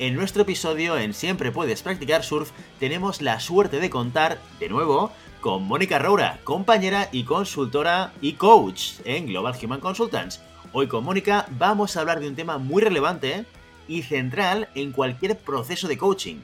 en 0.00 0.14
nuestro 0.14 0.42
episodio 0.42 0.96
en 0.96 1.12
Siempre 1.12 1.52
Puedes 1.52 1.82
Practicar 1.82 2.24
Surf, 2.24 2.52
tenemos 2.78 3.20
la 3.20 3.38
suerte 3.38 3.80
de 3.80 3.90
contar, 3.90 4.38
de 4.58 4.70
nuevo, 4.70 5.12
con 5.42 5.64
Mónica 5.64 5.98
Roura, 5.98 6.38
compañera 6.42 7.10
y 7.12 7.24
consultora 7.24 8.10
y 8.22 8.32
coach 8.32 8.92
en 9.04 9.26
Global 9.26 9.54
Human 9.62 9.80
Consultants. 9.80 10.40
Hoy 10.72 10.86
con 10.86 11.04
Mónica 11.04 11.44
vamos 11.50 11.96
a 11.96 12.00
hablar 12.00 12.18
de 12.20 12.28
un 12.28 12.34
tema 12.34 12.56
muy 12.56 12.82
relevante 12.82 13.44
y 13.88 14.00
central 14.00 14.70
en 14.74 14.92
cualquier 14.92 15.36
proceso 15.36 15.86
de 15.86 15.98
coaching. 15.98 16.38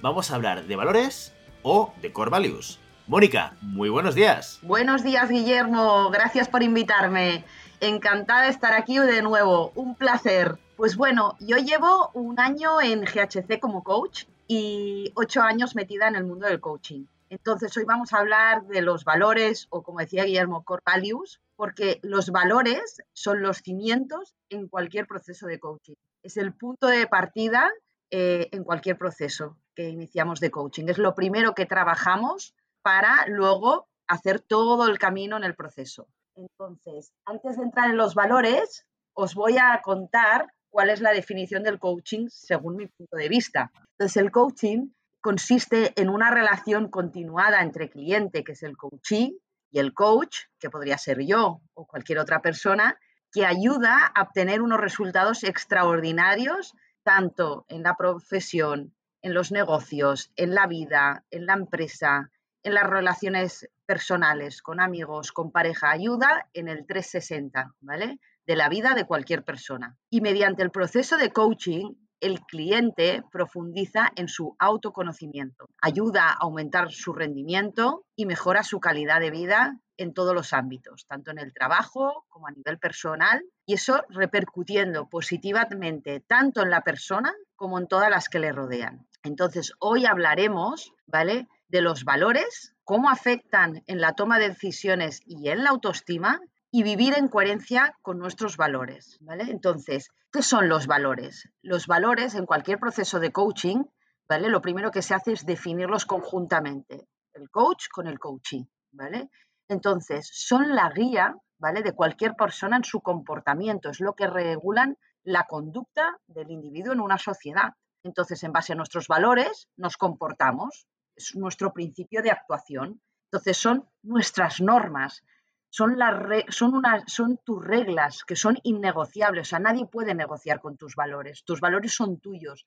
Vamos 0.00 0.30
a 0.30 0.36
hablar 0.36 0.64
de 0.64 0.76
valores 0.76 1.34
o 1.64 1.92
de 2.00 2.12
core 2.12 2.30
values. 2.30 2.78
Mónica, 3.08 3.54
muy 3.60 3.88
buenos 3.88 4.14
días. 4.14 4.60
Buenos 4.62 5.02
días, 5.02 5.28
Guillermo. 5.28 6.10
Gracias 6.10 6.48
por 6.48 6.62
invitarme. 6.62 7.44
Encantada 7.80 8.42
de 8.42 8.50
estar 8.50 8.72
aquí 8.72 8.98
de 8.98 9.22
nuevo. 9.22 9.72
Un 9.74 9.94
placer. 9.94 10.58
Pues 10.76 10.96
bueno, 10.96 11.36
yo 11.40 11.56
llevo 11.56 12.10
un 12.14 12.40
año 12.40 12.80
en 12.80 13.02
GHC 13.02 13.60
como 13.60 13.82
coach 13.82 14.24
y 14.46 15.12
ocho 15.14 15.42
años 15.42 15.74
metida 15.74 16.08
en 16.08 16.16
el 16.16 16.24
mundo 16.24 16.46
del 16.46 16.60
coaching. 16.60 17.06
Entonces, 17.30 17.76
hoy 17.76 17.84
vamos 17.84 18.12
a 18.12 18.18
hablar 18.18 18.64
de 18.66 18.80
los 18.80 19.04
valores, 19.04 19.66
o 19.70 19.82
como 19.82 19.98
decía 19.98 20.24
Guillermo, 20.24 20.64
core 20.64 20.82
values, 20.84 21.40
porque 21.56 21.98
los 22.02 22.30
valores 22.30 23.02
son 23.12 23.42
los 23.42 23.58
cimientos 23.58 24.34
en 24.50 24.68
cualquier 24.68 25.06
proceso 25.06 25.46
de 25.46 25.58
coaching. 25.58 25.94
Es 26.22 26.36
el 26.36 26.52
punto 26.52 26.86
de 26.86 27.06
partida 27.06 27.70
eh, 28.10 28.48
en 28.52 28.62
cualquier 28.62 28.96
proceso 28.96 29.56
que 29.74 29.88
iniciamos 29.88 30.38
de 30.40 30.50
coaching. 30.50 30.84
Es 30.88 30.98
lo 30.98 31.14
primero 31.14 31.54
que 31.54 31.66
trabajamos 31.66 32.54
para 32.82 33.26
luego 33.26 33.88
hacer 34.06 34.40
todo 34.40 34.86
el 34.86 34.98
camino 34.98 35.36
en 35.36 35.44
el 35.44 35.54
proceso. 35.54 36.06
Entonces, 36.36 37.12
antes 37.24 37.56
de 37.56 37.62
entrar 37.62 37.90
en 37.90 37.96
los 37.96 38.14
valores, 38.14 38.86
os 39.14 39.34
voy 39.34 39.58
a 39.58 39.80
contar 39.82 40.52
cuál 40.70 40.90
es 40.90 41.00
la 41.00 41.12
definición 41.12 41.62
del 41.62 41.78
coaching 41.78 42.26
según 42.28 42.76
mi 42.76 42.86
punto 42.86 43.16
de 43.16 43.28
vista. 43.28 43.70
Entonces, 43.92 44.16
el 44.16 44.30
coaching 44.30 44.88
consiste 45.20 45.92
en 46.00 46.08
una 46.08 46.30
relación 46.30 46.90
continuada 46.90 47.62
entre 47.62 47.88
cliente, 47.88 48.44
que 48.44 48.52
es 48.52 48.62
el 48.62 48.76
coachee, 48.76 49.38
y 49.70 49.78
el 49.78 49.92
coach, 49.92 50.36
que 50.58 50.70
podría 50.70 50.98
ser 50.98 51.20
yo 51.24 51.60
o 51.74 51.86
cualquier 51.86 52.18
otra 52.18 52.40
persona, 52.40 52.98
que 53.32 53.44
ayuda 53.44 54.12
a 54.14 54.22
obtener 54.22 54.62
unos 54.62 54.80
resultados 54.80 55.42
extraordinarios 55.42 56.74
tanto 57.02 57.64
en 57.68 57.82
la 57.82 57.96
profesión, 57.96 58.94
en 59.22 59.34
los 59.34 59.50
negocios, 59.50 60.30
en 60.36 60.54
la 60.54 60.68
vida, 60.68 61.24
en 61.30 61.46
la 61.46 61.54
empresa, 61.54 62.30
en 62.62 62.74
las 62.74 62.88
relaciones 62.88 63.68
personales, 63.86 64.62
con 64.62 64.80
amigos, 64.80 65.32
con 65.32 65.50
pareja. 65.50 65.90
Ayuda 65.90 66.48
en 66.52 66.68
el 66.68 66.86
360, 66.86 67.74
¿vale? 67.80 68.18
De 68.46 68.56
la 68.56 68.68
vida 68.68 68.94
de 68.94 69.06
cualquier 69.06 69.44
persona. 69.44 69.96
Y 70.10 70.20
mediante 70.20 70.62
el 70.62 70.70
proceso 70.70 71.16
de 71.16 71.32
coaching 71.32 71.94
el 72.20 72.40
cliente 72.40 73.22
profundiza 73.30 74.10
en 74.16 74.28
su 74.28 74.56
autoconocimiento, 74.58 75.66
ayuda 75.82 76.30
a 76.30 76.38
aumentar 76.40 76.90
su 76.90 77.12
rendimiento 77.12 78.06
y 78.16 78.24
mejora 78.24 78.62
su 78.62 78.80
calidad 78.80 79.20
de 79.20 79.30
vida 79.30 79.78
en 79.98 80.14
todos 80.14 80.34
los 80.34 80.54
ámbitos, 80.54 81.06
tanto 81.06 81.30
en 81.30 81.38
el 81.38 81.52
trabajo 81.52 82.24
como 82.30 82.48
a 82.48 82.52
nivel 82.52 82.78
personal, 82.78 83.44
y 83.66 83.74
eso 83.74 84.02
repercutiendo 84.08 85.08
positivamente 85.08 86.20
tanto 86.20 86.62
en 86.62 86.70
la 86.70 86.80
persona 86.80 87.32
como 87.56 87.78
en 87.78 87.86
todas 87.88 88.08
las 88.08 88.28
que 88.28 88.38
le 88.38 88.52
rodean. 88.52 89.06
Entonces, 89.22 89.72
hoy 89.78 90.06
hablaremos, 90.06 90.92
¿vale?, 91.06 91.46
de 91.68 91.80
los 91.82 92.04
valores, 92.04 92.73
cómo 92.84 93.10
afectan 93.10 93.82
en 93.86 94.00
la 94.00 94.12
toma 94.12 94.38
de 94.38 94.50
decisiones 94.50 95.20
y 95.26 95.48
en 95.48 95.64
la 95.64 95.70
autoestima 95.70 96.40
y 96.70 96.82
vivir 96.82 97.14
en 97.16 97.28
coherencia 97.28 97.96
con 98.02 98.18
nuestros 98.18 98.56
valores, 98.56 99.18
¿vale? 99.20 99.44
Entonces, 99.44 100.10
¿qué 100.32 100.42
son 100.42 100.68
los 100.68 100.86
valores? 100.86 101.48
Los 101.62 101.86
valores 101.86 102.34
en 102.34 102.46
cualquier 102.46 102.78
proceso 102.78 103.20
de 103.20 103.32
coaching, 103.32 103.84
¿vale? 104.28 104.48
Lo 104.48 104.60
primero 104.60 104.90
que 104.90 105.02
se 105.02 105.14
hace 105.14 105.32
es 105.32 105.46
definirlos 105.46 106.04
conjuntamente, 106.04 107.08
el 107.32 107.48
coach 107.50 107.86
con 107.90 108.06
el 108.06 108.18
coaching, 108.18 108.64
¿vale? 108.92 109.30
Entonces, 109.68 110.28
son 110.32 110.74
la 110.74 110.90
guía, 110.90 111.36
¿vale? 111.58 111.82
De 111.82 111.92
cualquier 111.92 112.34
persona 112.34 112.76
en 112.76 112.84
su 112.84 113.00
comportamiento, 113.00 113.90
es 113.90 114.00
lo 114.00 114.14
que 114.14 114.26
regulan 114.26 114.98
la 115.22 115.44
conducta 115.44 116.18
del 116.26 116.50
individuo 116.50 116.92
en 116.92 117.00
una 117.00 117.18
sociedad. 117.18 117.74
Entonces, 118.02 118.42
en 118.42 118.52
base 118.52 118.72
a 118.72 118.76
nuestros 118.76 119.08
valores, 119.08 119.68
nos 119.76 119.96
comportamos, 119.96 120.86
es 121.16 121.34
nuestro 121.36 121.72
principio 121.72 122.22
de 122.22 122.30
actuación. 122.30 123.00
Entonces, 123.26 123.56
son 123.56 123.88
nuestras 124.02 124.60
normas, 124.60 125.22
son, 125.68 125.98
las 125.98 126.54
son, 126.54 126.82
son 127.06 127.38
tus 127.44 127.64
reglas 127.64 128.24
que 128.24 128.36
son 128.36 128.58
innegociables. 128.62 129.48
O 129.48 129.50
sea, 129.50 129.58
nadie 129.58 129.86
puede 129.86 130.14
negociar 130.14 130.60
con 130.60 130.76
tus 130.76 130.94
valores. 130.94 131.44
Tus 131.44 131.60
valores 131.60 131.94
son 131.94 132.20
tuyos. 132.20 132.66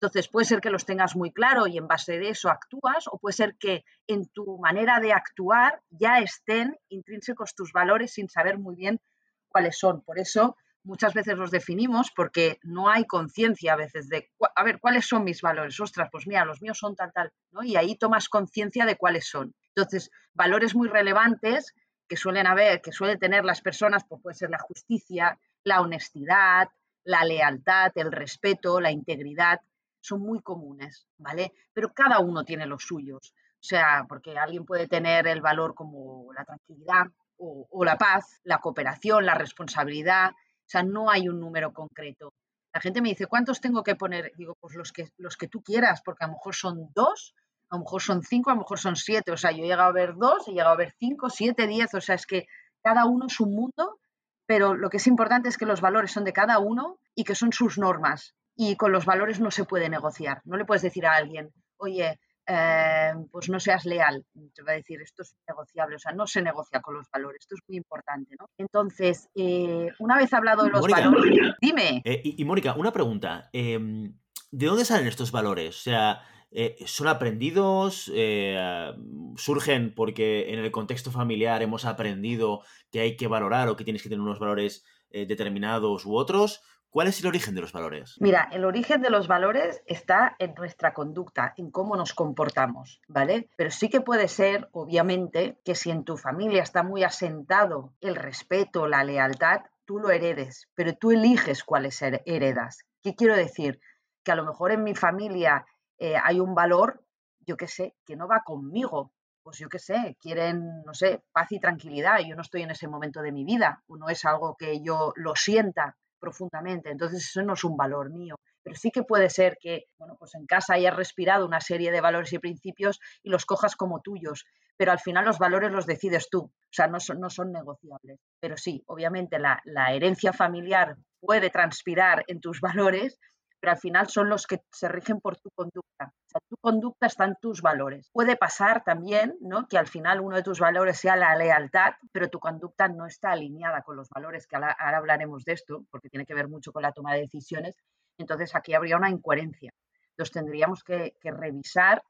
Entonces, 0.00 0.28
puede 0.28 0.44
ser 0.44 0.60
que 0.60 0.70
los 0.70 0.84
tengas 0.84 1.16
muy 1.16 1.32
claro 1.32 1.66
y 1.66 1.78
en 1.78 1.86
base 1.86 2.18
de 2.18 2.30
eso 2.30 2.50
actúas, 2.50 3.08
o 3.10 3.18
puede 3.18 3.32
ser 3.32 3.56
que 3.56 3.84
en 4.06 4.28
tu 4.28 4.58
manera 4.58 5.00
de 5.00 5.12
actuar 5.12 5.80
ya 5.88 6.18
estén 6.18 6.78
intrínsecos 6.88 7.54
tus 7.54 7.72
valores 7.72 8.12
sin 8.12 8.28
saber 8.28 8.58
muy 8.58 8.76
bien 8.76 9.00
cuáles 9.48 9.78
son. 9.78 10.02
Por 10.02 10.18
eso, 10.18 10.56
muchas 10.86 11.12
veces 11.14 11.36
los 11.36 11.50
definimos 11.50 12.10
porque 12.14 12.58
no 12.62 12.88
hay 12.88 13.04
conciencia 13.04 13.74
a 13.74 13.76
veces 13.76 14.08
de, 14.08 14.30
a 14.54 14.64
ver, 14.64 14.78
¿cuáles 14.80 15.06
son 15.06 15.24
mis 15.24 15.42
valores? 15.42 15.78
Ostras, 15.80 16.08
pues 16.10 16.26
mira, 16.26 16.44
los 16.44 16.62
míos 16.62 16.78
son 16.78 16.94
tal, 16.94 17.12
tal, 17.12 17.32
¿no? 17.50 17.62
Y 17.62 17.76
ahí 17.76 17.96
tomas 17.96 18.28
conciencia 18.28 18.86
de 18.86 18.96
cuáles 18.96 19.28
son. 19.28 19.54
Entonces, 19.74 20.10
valores 20.32 20.74
muy 20.74 20.88
relevantes 20.88 21.74
que 22.08 22.16
suelen 22.16 22.46
haber, 22.46 22.80
que 22.80 22.92
suelen 22.92 23.18
tener 23.18 23.44
las 23.44 23.60
personas, 23.60 24.04
pues 24.08 24.22
puede 24.22 24.36
ser 24.36 24.50
la 24.50 24.58
justicia, 24.58 25.38
la 25.64 25.80
honestidad, 25.80 26.68
la 27.04 27.24
lealtad, 27.24 27.92
el 27.96 28.12
respeto, 28.12 28.80
la 28.80 28.90
integridad, 28.90 29.60
son 30.00 30.20
muy 30.20 30.40
comunes, 30.40 31.08
¿vale? 31.18 31.52
Pero 31.72 31.92
cada 31.92 32.20
uno 32.20 32.44
tiene 32.44 32.66
los 32.66 32.84
suyos. 32.84 33.34
O 33.54 33.68
sea, 33.68 34.06
porque 34.08 34.38
alguien 34.38 34.64
puede 34.64 34.86
tener 34.86 35.26
el 35.26 35.40
valor 35.40 35.74
como 35.74 36.32
la 36.32 36.44
tranquilidad 36.44 37.06
o, 37.36 37.66
o 37.68 37.84
la 37.84 37.96
paz, 37.96 38.40
la 38.44 38.58
cooperación, 38.58 39.26
la 39.26 39.34
responsabilidad. 39.34 40.30
O 40.66 40.68
sea, 40.68 40.82
no 40.82 41.10
hay 41.10 41.28
un 41.28 41.40
número 41.40 41.72
concreto. 41.72 42.32
La 42.74 42.80
gente 42.80 43.00
me 43.00 43.10
dice, 43.10 43.26
¿cuántos 43.26 43.60
tengo 43.60 43.82
que 43.82 43.94
poner? 43.94 44.32
Digo, 44.36 44.54
pues 44.60 44.74
los 44.74 44.92
que, 44.92 45.08
los 45.16 45.36
que 45.36 45.48
tú 45.48 45.62
quieras, 45.62 46.02
porque 46.04 46.24
a 46.24 46.26
lo 46.26 46.34
mejor 46.34 46.54
son 46.54 46.90
dos 46.94 47.34
a 47.70 47.76
lo 47.76 47.80
mejor 47.80 48.02
son 48.02 48.22
cinco, 48.22 48.50
a 48.50 48.54
lo 48.54 48.60
mejor 48.60 48.78
son 48.78 48.96
siete, 48.96 49.32
o 49.32 49.36
sea, 49.36 49.50
yo 49.50 49.64
he 49.64 49.66
llegado 49.66 49.88
a 49.88 49.92
ver 49.92 50.14
dos, 50.16 50.46
he 50.46 50.52
llegado 50.52 50.74
a 50.74 50.76
ver 50.76 50.94
cinco, 50.98 51.30
siete, 51.30 51.66
diez, 51.66 51.92
o 51.94 52.00
sea, 52.00 52.14
es 52.14 52.26
que 52.26 52.46
cada 52.82 53.06
uno 53.06 53.26
es 53.26 53.40
un 53.40 53.54
mundo, 53.54 53.98
pero 54.46 54.74
lo 54.74 54.88
que 54.90 54.98
es 54.98 55.06
importante 55.06 55.48
es 55.48 55.58
que 55.58 55.66
los 55.66 55.80
valores 55.80 56.12
son 56.12 56.24
de 56.24 56.32
cada 56.32 56.58
uno 56.60 56.98
y 57.14 57.24
que 57.24 57.34
son 57.34 57.52
sus 57.52 57.78
normas. 57.78 58.34
Y 58.54 58.76
con 58.76 58.92
los 58.92 59.04
valores 59.04 59.40
no 59.40 59.50
se 59.50 59.64
puede 59.64 59.88
negociar. 59.88 60.40
No 60.44 60.56
le 60.56 60.64
puedes 60.64 60.82
decir 60.82 61.04
a 61.04 61.16
alguien, 61.16 61.52
oye, 61.78 62.20
eh, 62.46 63.12
pues 63.30 63.48
no 63.48 63.58
seas 63.58 63.84
leal. 63.84 64.24
Te 64.54 64.62
va 64.62 64.72
a 64.72 64.76
decir, 64.76 65.00
esto 65.02 65.22
es 65.22 65.34
negociable, 65.48 65.96
o 65.96 65.98
sea, 65.98 66.12
no 66.12 66.26
se 66.26 66.42
negocia 66.42 66.80
con 66.80 66.94
los 66.94 67.08
valores. 67.10 67.40
Esto 67.40 67.56
es 67.56 67.62
muy 67.68 67.76
importante, 67.76 68.36
¿no? 68.38 68.46
Entonces, 68.58 69.28
eh, 69.34 69.88
una 69.98 70.16
vez 70.16 70.32
hablado 70.32 70.64
de 70.64 70.70
los 70.70 70.86
valores, 70.86 71.54
dime. 71.60 72.02
Eh, 72.04 72.20
y, 72.22 72.40
y, 72.40 72.44
Mónica, 72.44 72.74
una 72.74 72.92
pregunta. 72.92 73.50
Em, 73.52 74.14
¿De 74.52 74.66
dónde 74.66 74.84
salen 74.84 75.08
estos 75.08 75.32
valores? 75.32 75.76
O 75.76 75.80
sea, 75.80 76.22
eh, 76.52 76.76
¿Son 76.86 77.08
aprendidos? 77.08 78.10
Eh, 78.14 78.92
¿Surgen 79.36 79.92
porque 79.94 80.52
en 80.52 80.60
el 80.60 80.70
contexto 80.70 81.10
familiar 81.10 81.62
hemos 81.62 81.84
aprendido 81.84 82.62
que 82.92 83.00
hay 83.00 83.16
que 83.16 83.26
valorar 83.26 83.68
o 83.68 83.76
que 83.76 83.84
tienes 83.84 84.02
que 84.02 84.08
tener 84.08 84.22
unos 84.22 84.38
valores 84.38 84.84
determinados 85.10 86.04
u 86.04 86.14
otros? 86.14 86.62
¿Cuál 86.96 87.08
es 87.08 87.20
el 87.20 87.26
origen 87.26 87.54
de 87.54 87.60
los 87.60 87.74
valores? 87.74 88.16
Mira, 88.20 88.48
el 88.52 88.64
origen 88.64 89.02
de 89.02 89.10
los 89.10 89.28
valores 89.28 89.82
está 89.84 90.34
en 90.38 90.54
nuestra 90.54 90.94
conducta, 90.94 91.52
en 91.58 91.70
cómo 91.70 91.94
nos 91.94 92.14
comportamos, 92.14 93.02
¿vale? 93.06 93.50
Pero 93.54 93.70
sí 93.70 93.90
que 93.90 94.00
puede 94.00 94.28
ser, 94.28 94.70
obviamente, 94.72 95.60
que 95.62 95.74
si 95.74 95.90
en 95.90 96.04
tu 96.04 96.16
familia 96.16 96.62
está 96.62 96.82
muy 96.82 97.04
asentado 97.04 97.92
el 98.00 98.16
respeto, 98.16 98.86
la 98.86 99.04
lealtad, 99.04 99.60
tú 99.84 99.98
lo 99.98 100.08
heredes, 100.08 100.70
pero 100.74 100.94
tú 100.94 101.10
eliges 101.10 101.64
cuáles 101.64 102.00
heredas. 102.00 102.78
¿Qué 103.02 103.14
quiero 103.14 103.36
decir? 103.36 103.78
Que 104.24 104.32
a 104.32 104.36
lo 104.36 104.46
mejor 104.46 104.72
en 104.72 104.82
mi 104.82 104.94
familia 104.94 105.66
eh, 105.98 106.14
hay 106.16 106.40
un 106.40 106.54
valor, 106.54 107.04
yo 107.40 107.58
qué 107.58 107.68
sé, 107.68 107.94
que 108.06 108.16
no 108.16 108.26
va 108.26 108.40
conmigo. 108.42 109.12
Pues 109.42 109.58
yo 109.58 109.68
qué 109.68 109.78
sé, 109.78 110.16
quieren, 110.18 110.82
no 110.86 110.94
sé, 110.94 111.22
paz 111.30 111.52
y 111.52 111.60
tranquilidad. 111.60 112.20
Yo 112.26 112.36
no 112.36 112.40
estoy 112.40 112.62
en 112.62 112.70
ese 112.70 112.88
momento 112.88 113.20
de 113.20 113.32
mi 113.32 113.44
vida, 113.44 113.84
no 113.86 114.08
es 114.08 114.24
algo 114.24 114.56
que 114.56 114.80
yo 114.82 115.12
lo 115.14 115.36
sienta 115.36 115.94
profundamente. 116.18 116.90
Entonces 116.90 117.24
eso 117.24 117.42
no 117.42 117.54
es 117.54 117.64
un 117.64 117.76
valor 117.76 118.10
mío. 118.10 118.36
Pero 118.62 118.76
sí 118.76 118.90
que 118.90 119.02
puede 119.02 119.30
ser 119.30 119.56
que, 119.60 119.84
bueno, 119.98 120.16
pues 120.18 120.34
en 120.34 120.46
casa 120.46 120.74
hayas 120.74 120.96
respirado 120.96 121.46
una 121.46 121.60
serie 121.60 121.92
de 121.92 122.00
valores 122.00 122.32
y 122.32 122.38
principios 122.38 122.98
y 123.22 123.30
los 123.30 123.44
cojas 123.44 123.76
como 123.76 124.00
tuyos. 124.00 124.44
Pero 124.76 124.92
al 124.92 124.98
final 124.98 125.24
los 125.24 125.38
valores 125.38 125.70
los 125.70 125.86
decides 125.86 126.28
tú. 126.30 126.40
O 126.40 126.72
sea, 126.72 126.88
no 126.88 127.00
son, 127.00 127.20
no 127.20 127.30
son 127.30 127.52
negociables. 127.52 128.18
Pero 128.40 128.56
sí, 128.56 128.82
obviamente 128.86 129.38
la, 129.38 129.60
la 129.64 129.92
herencia 129.92 130.32
familiar 130.32 130.96
puede 131.20 131.50
transpirar 131.50 132.24
en 132.26 132.40
tus 132.40 132.60
valores, 132.90 133.18
pero 133.60 133.72
al 133.72 133.78
final 133.78 134.08
son 134.08 134.28
los 134.28 134.46
que 134.46 134.60
se 134.70 134.88
rigen 134.88 135.20
por 135.20 135.36
tu 135.38 135.50
conducta. 135.54 136.12
O 136.34 136.38
tu 136.48 136.56
conducta 136.58 137.06
está 137.06 137.24
en 137.24 137.36
tus 137.40 137.62
valores. 137.62 138.10
Puede 138.12 138.36
pasar 138.36 138.84
también 138.84 139.36
¿no? 139.40 139.66
que 139.66 139.78
al 139.78 139.86
final 139.86 140.20
uno 140.20 140.36
de 140.36 140.42
tus 140.42 140.60
valores 140.60 140.98
sea 140.98 141.16
la 141.16 141.34
lealtad, 141.36 141.94
pero 142.12 142.28
tu 142.28 142.38
conducta 142.38 142.88
no 142.88 143.06
está 143.06 143.32
alineada 143.32 143.82
con 143.82 143.96
los 143.96 144.08
valores, 144.10 144.46
que 144.46 144.56
ahora, 144.56 144.76
hablaremos 144.78 145.44
de 145.44 145.52
esto, 145.52 145.84
porque 145.90 146.08
tiene 146.10 146.26
que 146.26 146.34
ver 146.34 146.48
mucho 146.48 146.72
con 146.72 146.82
la 146.82 146.92
toma 146.92 147.14
de 147.14 147.20
decisiones. 147.20 147.74
Entonces 148.18 148.54
aquí 148.54 148.74
habría 148.74 148.96
una 148.96 149.10
incoherencia. 149.10 149.72
Entonces 150.10 150.32
tendríamos 150.32 150.82
que, 150.82 151.14
que 151.20 151.30
revisar 151.30 152.02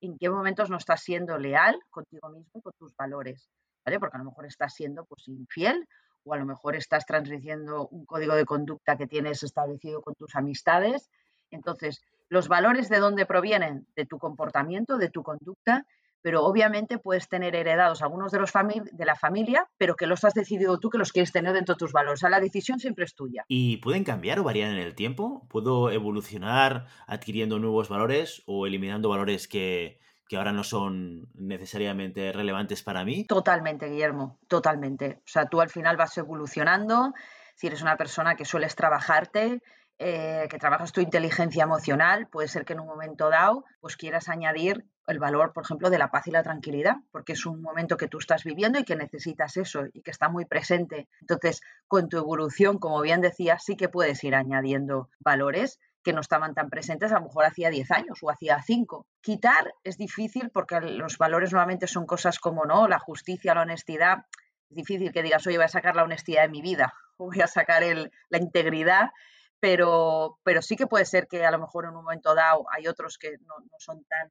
en 0.00 0.16
qué 0.18 0.30
momentos 0.30 0.70
no 0.70 0.76
estás 0.76 1.02
siendo 1.02 1.38
leal 1.38 1.78
contigo 1.90 2.28
mismo 2.30 2.50
y 2.54 2.62
con 2.62 2.72
tus 2.78 2.94
valores. 2.96 3.50
¿vale? 3.84 3.98
Porque 3.98 4.16
a 4.16 4.20
lo 4.20 4.26
mejor 4.26 4.46
estás 4.46 4.74
siendo 4.74 5.04
pues, 5.04 5.28
infiel 5.28 5.86
o 6.24 6.34
a 6.34 6.36
lo 6.36 6.46
mejor 6.46 6.76
estás 6.76 7.06
transmitiendo 7.06 7.88
un 7.88 8.04
código 8.04 8.34
de 8.34 8.44
conducta 8.44 8.96
que 8.96 9.06
tienes 9.06 9.42
establecido 9.42 10.02
con 10.02 10.14
tus 10.14 10.34
amistades. 10.36 11.10
Entonces, 11.50 12.02
los 12.28 12.48
valores 12.48 12.88
de 12.88 12.98
dónde 12.98 13.26
provienen? 13.26 13.86
De 13.96 14.06
tu 14.06 14.18
comportamiento, 14.18 14.98
de 14.98 15.10
tu 15.10 15.22
conducta, 15.22 15.86
pero 16.22 16.44
obviamente 16.44 16.98
puedes 16.98 17.28
tener 17.28 17.54
heredados 17.54 18.02
algunos 18.02 18.30
de 18.30 18.38
los 18.38 18.52
de 18.52 19.04
la 19.04 19.16
familia, 19.16 19.66
pero 19.78 19.96
que 19.96 20.06
los 20.06 20.24
has 20.24 20.34
decidido 20.34 20.78
tú 20.78 20.90
que 20.90 20.98
los 20.98 21.12
quieres 21.12 21.32
tener 21.32 21.54
dentro 21.54 21.74
de 21.74 21.78
tus 21.78 21.92
valores. 21.92 22.20
O 22.20 22.22
sea, 22.22 22.30
la 22.30 22.40
decisión 22.40 22.78
siempre 22.78 23.04
es 23.04 23.14
tuya. 23.14 23.44
¿Y 23.48 23.78
pueden 23.78 24.04
cambiar 24.04 24.38
o 24.38 24.44
variar 24.44 24.70
en 24.70 24.78
el 24.78 24.94
tiempo? 24.94 25.46
¿Puedo 25.48 25.90
evolucionar 25.90 26.86
adquiriendo 27.06 27.58
nuevos 27.58 27.88
valores 27.88 28.42
o 28.46 28.66
eliminando 28.66 29.08
valores 29.08 29.48
que, 29.48 29.98
que 30.30 30.36
ahora 30.36 30.52
no 30.52 30.62
son 30.62 31.28
necesariamente 31.34 32.30
relevantes 32.30 32.84
para 32.84 33.04
mí. 33.04 33.24
Totalmente, 33.24 33.88
Guillermo, 33.88 34.38
totalmente. 34.46 35.22
O 35.24 35.28
sea, 35.28 35.46
tú 35.46 35.60
al 35.60 35.70
final 35.70 35.96
vas 35.96 36.16
evolucionando, 36.18 37.12
si 37.56 37.66
eres 37.66 37.82
una 37.82 37.96
persona 37.96 38.36
que 38.36 38.44
sueles 38.44 38.76
trabajarte, 38.76 39.60
eh, 39.98 40.46
que 40.48 40.58
trabajas 40.58 40.92
tu 40.92 41.00
inteligencia 41.00 41.64
emocional, 41.64 42.28
puede 42.28 42.46
ser 42.46 42.64
que 42.64 42.74
en 42.74 42.80
un 42.80 42.86
momento 42.86 43.28
dado 43.28 43.64
pues 43.80 43.96
quieras 43.96 44.28
añadir 44.28 44.86
el 45.08 45.18
valor, 45.18 45.52
por 45.52 45.64
ejemplo, 45.64 45.90
de 45.90 45.98
la 45.98 46.12
paz 46.12 46.28
y 46.28 46.30
la 46.30 46.44
tranquilidad, 46.44 46.94
porque 47.10 47.32
es 47.32 47.44
un 47.44 47.60
momento 47.60 47.96
que 47.96 48.06
tú 48.06 48.18
estás 48.18 48.44
viviendo 48.44 48.78
y 48.78 48.84
que 48.84 48.94
necesitas 48.94 49.56
eso 49.56 49.86
y 49.92 50.02
que 50.02 50.12
está 50.12 50.28
muy 50.28 50.44
presente. 50.44 51.08
Entonces, 51.20 51.60
con 51.88 52.08
tu 52.08 52.18
evolución, 52.18 52.78
como 52.78 53.00
bien 53.00 53.20
decía, 53.20 53.58
sí 53.58 53.74
que 53.74 53.88
puedes 53.88 54.22
ir 54.22 54.36
añadiendo 54.36 55.08
valores 55.18 55.80
que 56.02 56.12
no 56.12 56.20
estaban 56.20 56.54
tan 56.54 56.70
presentes 56.70 57.12
a 57.12 57.16
lo 57.16 57.26
mejor 57.26 57.44
hacía 57.44 57.70
10 57.70 57.90
años 57.90 58.18
o 58.22 58.30
hacía 58.30 58.62
5. 58.62 59.06
Quitar 59.20 59.74
es 59.84 59.98
difícil 59.98 60.50
porque 60.50 60.80
los 60.80 61.18
valores 61.18 61.52
nuevamente 61.52 61.86
son 61.86 62.06
cosas 62.06 62.38
como 62.38 62.64
no, 62.64 62.88
la 62.88 62.98
justicia, 62.98 63.54
la 63.54 63.62
honestidad. 63.62 64.24
Es 64.70 64.76
difícil 64.76 65.12
que 65.12 65.22
digas, 65.22 65.46
oye, 65.46 65.58
voy 65.58 65.64
a 65.64 65.68
sacar 65.68 65.96
la 65.96 66.04
honestidad 66.04 66.42
de 66.42 66.48
mi 66.48 66.62
vida 66.62 66.92
o 67.18 67.26
voy 67.26 67.40
a 67.40 67.46
sacar 67.46 67.82
el, 67.82 68.10
la 68.28 68.38
integridad, 68.38 69.10
pero, 69.60 70.38
pero 70.42 70.62
sí 70.62 70.76
que 70.76 70.86
puede 70.86 71.04
ser 71.04 71.26
que 71.28 71.44
a 71.44 71.50
lo 71.50 71.58
mejor 71.58 71.84
en 71.84 71.90
un 71.90 72.04
momento 72.04 72.34
dado 72.34 72.64
hay 72.74 72.86
otros 72.86 73.18
que 73.18 73.36
no, 73.40 73.54
son 73.78 74.04
tan, 74.04 74.30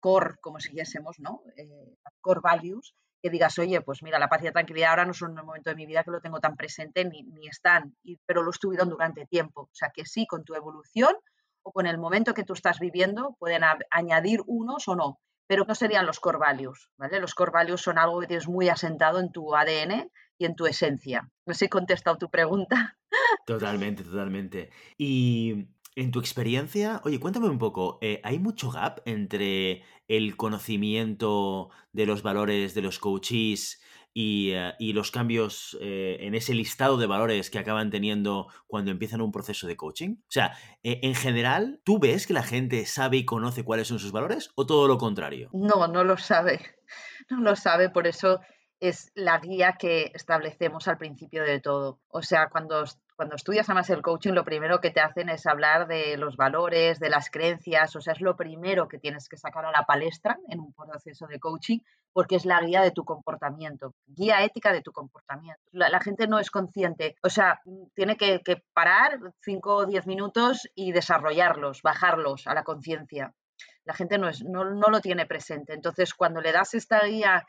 core 0.00 0.36
como 0.40 0.60
si 0.60 0.70
dijésemos, 0.70 1.18
¿no? 1.18 1.42
Eh, 1.56 1.96
core 2.20 2.40
values, 2.42 2.94
que 3.22 3.30
digas, 3.30 3.58
oye, 3.58 3.80
pues 3.80 4.02
mira, 4.02 4.18
la 4.18 4.28
paz 4.28 4.42
y 4.42 4.46
la 4.46 4.52
tranquilidad 4.52 4.90
ahora 4.90 5.04
no 5.04 5.14
son 5.14 5.36
el 5.36 5.44
momento 5.44 5.70
de 5.70 5.76
mi 5.76 5.86
vida 5.86 6.04
que 6.04 6.10
lo 6.10 6.20
tengo 6.20 6.40
tan 6.40 6.56
presente 6.56 7.04
ni, 7.04 7.22
ni 7.22 7.48
están, 7.48 7.96
pero 8.26 8.42
lo 8.42 8.50
estuvieron 8.50 8.88
durante 8.88 9.26
tiempo. 9.26 9.62
O 9.62 9.74
sea 9.74 9.90
que 9.94 10.04
sí, 10.04 10.26
con 10.26 10.44
tu 10.44 10.54
evolución 10.54 11.14
o 11.62 11.72
con 11.72 11.86
el 11.86 11.98
momento 11.98 12.34
que 12.34 12.44
tú 12.44 12.52
estás 12.52 12.78
viviendo 12.78 13.36
pueden 13.38 13.62
añadir 13.90 14.40
unos 14.46 14.88
o 14.88 14.96
no, 14.96 15.20
pero 15.46 15.64
no 15.64 15.74
serían 15.74 16.06
los 16.06 16.20
core 16.20 16.38
values, 16.38 16.90
¿vale? 16.96 17.20
Los 17.20 17.34
core 17.34 17.52
values 17.52 17.80
son 17.80 17.98
algo 17.98 18.20
que 18.20 18.26
tienes 18.26 18.48
muy 18.48 18.68
asentado 18.68 19.18
en 19.18 19.32
tu 19.32 19.54
ADN 19.54 20.10
y 20.38 20.44
en 20.44 20.54
tu 20.54 20.66
esencia. 20.66 21.28
No 21.46 21.54
sé 21.54 21.60
si 21.60 21.64
he 21.64 21.68
contestado 21.68 22.16
tu 22.16 22.30
pregunta. 22.30 22.96
Totalmente, 23.46 24.04
totalmente. 24.04 24.70
Y 24.96 25.70
en 25.98 26.12
tu 26.12 26.20
experiencia, 26.20 27.00
oye, 27.04 27.18
cuéntame 27.18 27.48
un 27.48 27.58
poco, 27.58 27.98
eh, 28.02 28.20
¿hay 28.22 28.38
mucho 28.38 28.70
gap 28.70 29.00
entre 29.04 29.82
el 30.06 30.36
conocimiento 30.36 31.70
de 31.92 32.06
los 32.06 32.22
valores 32.22 32.72
de 32.74 32.82
los 32.82 33.00
coaches 33.00 33.82
y, 34.14 34.52
eh, 34.52 34.74
los 34.78 35.10
cambios 35.10 35.76
eh, 35.80 36.18
en 36.20 36.36
ese 36.36 36.54
listado 36.54 36.98
de 36.98 37.08
valores 37.08 37.50
que 37.50 37.58
acaban 37.58 37.90
teniendo 37.90 38.46
cuando 38.68 38.92
empiezan 38.92 39.20
un 39.20 39.32
proceso 39.32 39.66
de 39.66 39.76
coaching? 39.76 40.18
O 40.20 40.30
sea, 40.30 40.56
en 40.84 41.16
general, 41.16 41.80
¿tú 41.82 41.98
ves 41.98 42.28
que 42.28 42.32
la 42.32 42.44
gente 42.44 42.86
sabe 42.86 43.16
y 43.16 43.24
conoce 43.24 43.64
cuáles 43.64 43.88
son 43.88 43.98
sus 43.98 44.12
valores 44.12 44.52
o 44.54 44.66
todo 44.66 44.86
lo 44.86 44.98
contrario? 44.98 45.50
No, 45.52 45.88
no 45.88 46.04
lo 46.04 46.16
sabe. 46.16 46.60
No 47.30 47.42
lo 47.42 47.56
sabe, 47.56 47.90
por 47.90 48.06
eso 48.06 48.40
es 48.80 49.10
la 49.14 49.38
guía 49.38 49.76
que 49.78 50.12
establecemos 50.14 50.88
al 50.88 50.96
principio 50.96 51.42
de 51.42 51.60
todo. 51.60 52.00
O 52.08 52.22
sea, 52.22 52.48
cuando 52.48 52.84
cuando 53.18 53.34
estudias 53.34 53.68
además 53.68 53.90
el 53.90 54.00
coaching, 54.00 54.30
lo 54.30 54.44
primero 54.44 54.80
que 54.80 54.92
te 54.92 55.00
hacen 55.00 55.28
es 55.28 55.44
hablar 55.44 55.88
de 55.88 56.16
los 56.16 56.36
valores, 56.36 57.00
de 57.00 57.10
las 57.10 57.30
creencias, 57.30 57.96
o 57.96 58.00
sea, 58.00 58.12
es 58.12 58.20
lo 58.20 58.36
primero 58.36 58.86
que 58.86 59.00
tienes 59.00 59.28
que 59.28 59.36
sacar 59.36 59.64
a 59.64 59.72
la 59.72 59.82
palestra 59.82 60.38
en 60.48 60.60
un 60.60 60.72
proceso 60.72 61.26
de 61.26 61.40
coaching, 61.40 61.80
porque 62.12 62.36
es 62.36 62.44
la 62.44 62.60
guía 62.60 62.80
de 62.80 62.92
tu 62.92 63.04
comportamiento, 63.04 63.96
guía 64.06 64.44
ética 64.44 64.72
de 64.72 64.82
tu 64.82 64.92
comportamiento. 64.92 65.60
La, 65.72 65.98
gente 65.98 66.28
no 66.28 66.38
es 66.38 66.48
consciente, 66.52 67.16
o 67.20 67.28
sea, 67.28 67.60
tiene 67.96 68.16
que, 68.16 68.40
parar 68.72 69.18
5 69.40 69.74
o 69.74 69.84
10 69.86 70.06
minutos 70.06 70.68
y 70.76 70.92
desarrollarlos, 70.92 71.82
bajarlos 71.82 72.46
a 72.46 72.54
la 72.54 72.62
conciencia. 72.62 73.34
La 73.82 73.94
gente 73.94 74.18
no, 74.18 74.28
es, 74.28 74.44
no, 74.44 74.64
no 74.64 74.90
lo 74.90 75.00
tiene 75.00 75.26
presente. 75.26 75.72
Entonces, 75.72 76.14
cuando 76.14 76.40
le 76.40 76.52
das 76.52 76.74
esta 76.74 77.00
guía 77.00 77.44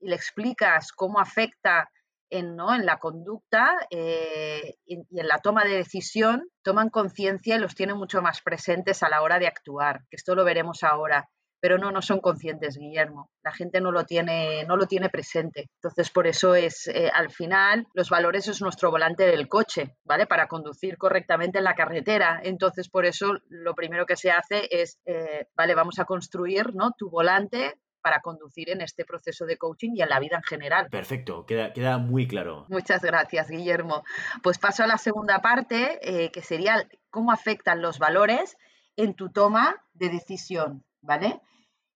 y 0.00 0.08
le 0.08 0.16
explicas 0.16 0.92
cómo 0.92 1.18
afecta 1.18 1.88
en, 2.30 2.56
¿no? 2.56 2.74
en 2.74 2.86
la 2.86 2.98
conducta 2.98 3.74
eh, 3.90 4.76
y, 4.86 4.96
en 4.96 5.28
la 5.28 5.38
toma 5.38 5.64
de 5.64 5.76
decisión, 5.76 6.48
toman 6.62 6.90
conciencia 6.90 7.56
y 7.56 7.58
los 7.58 7.74
tienen 7.74 7.96
mucho 7.96 8.22
más 8.22 8.40
presentes 8.42 9.02
a 9.02 9.08
la 9.08 9.22
hora 9.22 9.38
de 9.38 9.46
actuar, 9.46 10.00
que 10.10 10.16
esto 10.16 10.34
lo 10.34 10.44
veremos 10.44 10.82
ahora. 10.82 11.28
Pero 11.60 11.78
no, 11.78 11.90
no 11.90 12.02
son 12.02 12.20
conscientes, 12.20 12.76
Guillermo. 12.76 13.30
La 13.42 13.50
gente 13.50 13.80
no 13.80 13.90
lo 13.90 14.04
tiene, 14.04 14.66
no 14.66 14.76
lo 14.76 14.86
tiene 14.86 15.08
presente. 15.08 15.70
Entonces, 15.76 16.10
por 16.10 16.26
eso 16.26 16.54
es, 16.54 16.88
eh, 16.88 17.10
al 17.14 17.30
final, 17.30 17.86
los 17.94 18.10
valores 18.10 18.48
es 18.48 18.60
nuestro 18.60 18.90
volante 18.90 19.24
del 19.24 19.48
coche, 19.48 19.96
¿vale? 20.04 20.26
Para 20.26 20.46
conducir 20.46 20.98
correctamente 20.98 21.56
en 21.56 21.64
la 21.64 21.74
carretera. 21.74 22.38
Entonces, 22.44 22.90
por 22.90 23.06
eso, 23.06 23.38
lo 23.48 23.74
primero 23.74 24.04
que 24.04 24.16
se 24.16 24.30
hace 24.30 24.68
es, 24.70 24.98
eh, 25.06 25.46
vale, 25.56 25.74
vamos 25.74 25.98
a 25.98 26.04
construir, 26.04 26.74
¿no? 26.74 26.92
Tu 26.98 27.08
volante 27.08 27.76
para 28.04 28.20
conducir 28.20 28.68
en 28.68 28.82
este 28.82 29.06
proceso 29.06 29.46
de 29.46 29.56
coaching 29.56 29.92
y 29.94 30.02
en 30.02 30.10
la 30.10 30.20
vida 30.20 30.36
en 30.36 30.42
general. 30.42 30.88
Perfecto, 30.90 31.46
queda, 31.46 31.72
queda 31.72 31.96
muy 31.96 32.28
claro. 32.28 32.66
Muchas 32.68 33.00
gracias, 33.00 33.48
Guillermo. 33.48 34.04
Pues 34.42 34.58
paso 34.58 34.84
a 34.84 34.86
la 34.86 34.98
segunda 34.98 35.40
parte, 35.40 35.98
eh, 36.02 36.30
que 36.30 36.42
sería 36.42 36.86
cómo 37.08 37.32
afectan 37.32 37.80
los 37.80 37.98
valores 37.98 38.58
en 38.96 39.14
tu 39.14 39.30
toma 39.30 39.82
de 39.94 40.10
decisión, 40.10 40.84
¿vale? 41.00 41.40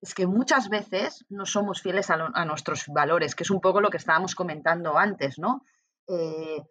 Es 0.01 0.15
que 0.15 0.27
muchas 0.27 0.71
veces 0.71 1.27
no 1.29 1.45
somos 1.45 1.83
fieles 1.83 2.09
a, 2.09 2.17
nuestros 2.47 2.87
valores, 2.87 3.35
que 3.35 3.43
es 3.43 3.51
un 3.51 3.61
poco 3.61 3.83
lo 3.83 3.91
que 3.91 3.99
estábamos 3.99 4.35
comentando 4.35 4.97
antes, 4.97 5.39
¿no? 5.39 5.63
Eh, 6.07 6.63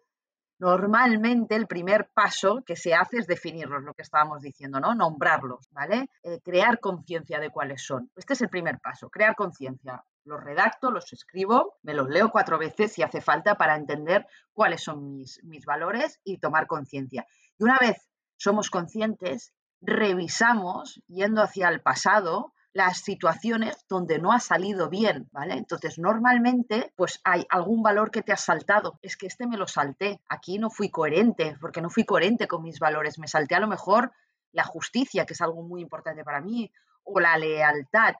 Normalmente 0.58 1.54
el 1.54 1.68
primer 1.68 2.08
paso 2.12 2.62
que 2.66 2.74
se 2.74 2.92
hace 2.92 3.18
es 3.18 3.26
definirlos, 3.28 3.84
lo 3.84 3.94
que 3.94 4.02
estábamos 4.02 4.42
diciendo, 4.42 4.80
¿no? 4.80 4.94
Nombrarlos, 4.94 5.68
¿vale? 5.70 6.10
Eh, 6.24 6.40
crear 6.42 6.80
conciencia 6.80 7.38
de 7.38 7.50
cuáles 7.50 7.84
son. 7.84 8.10
Este 8.16 8.32
es 8.32 8.42
el 8.42 8.48
primer 8.48 8.80
paso, 8.80 9.08
crear 9.08 9.36
conciencia. 9.36 10.04
Los 10.24 10.42
redacto, 10.42 10.90
los 10.90 11.12
escribo, 11.12 11.76
me 11.82 11.94
los 11.94 12.08
leo 12.08 12.30
cuatro 12.30 12.58
veces 12.58 12.92
si 12.92 13.02
hace 13.02 13.20
falta 13.20 13.54
para 13.54 13.76
entender 13.76 14.26
cuáles 14.52 14.82
son 14.82 15.16
mis, 15.16 15.42
mis 15.44 15.64
valores 15.64 16.20
y 16.24 16.38
tomar 16.38 16.66
conciencia. 16.66 17.24
Y 17.56 17.64
una 17.64 17.78
vez 17.80 18.08
somos 18.36 18.68
conscientes, 18.68 19.54
revisamos, 19.80 21.00
yendo 21.06 21.40
hacia 21.42 21.68
el 21.68 21.80
pasado, 21.82 22.52
las 22.72 22.98
situaciones 22.98 23.84
donde 23.88 24.18
no 24.18 24.32
ha 24.32 24.40
salido 24.40 24.88
bien, 24.88 25.28
¿vale? 25.32 25.54
Entonces, 25.54 25.98
normalmente, 25.98 26.92
pues 26.96 27.20
hay 27.24 27.46
algún 27.48 27.82
valor 27.82 28.10
que 28.10 28.22
te 28.22 28.32
has 28.32 28.44
saltado. 28.44 28.98
Es 29.02 29.16
que 29.16 29.26
este 29.26 29.46
me 29.46 29.56
lo 29.56 29.66
salté. 29.66 30.20
Aquí 30.28 30.58
no 30.58 30.70
fui 30.70 30.90
coherente, 30.90 31.56
porque 31.60 31.80
no 31.80 31.90
fui 31.90 32.04
coherente 32.04 32.46
con 32.46 32.62
mis 32.62 32.78
valores. 32.78 33.18
Me 33.18 33.28
salté 33.28 33.54
a 33.54 33.60
lo 33.60 33.68
mejor 33.68 34.12
la 34.52 34.64
justicia, 34.64 35.26
que 35.26 35.32
es 35.32 35.40
algo 35.40 35.62
muy 35.62 35.80
importante 35.80 36.24
para 36.24 36.40
mí, 36.40 36.70
o 37.04 37.20
la 37.20 37.36
lealtad. 37.38 38.14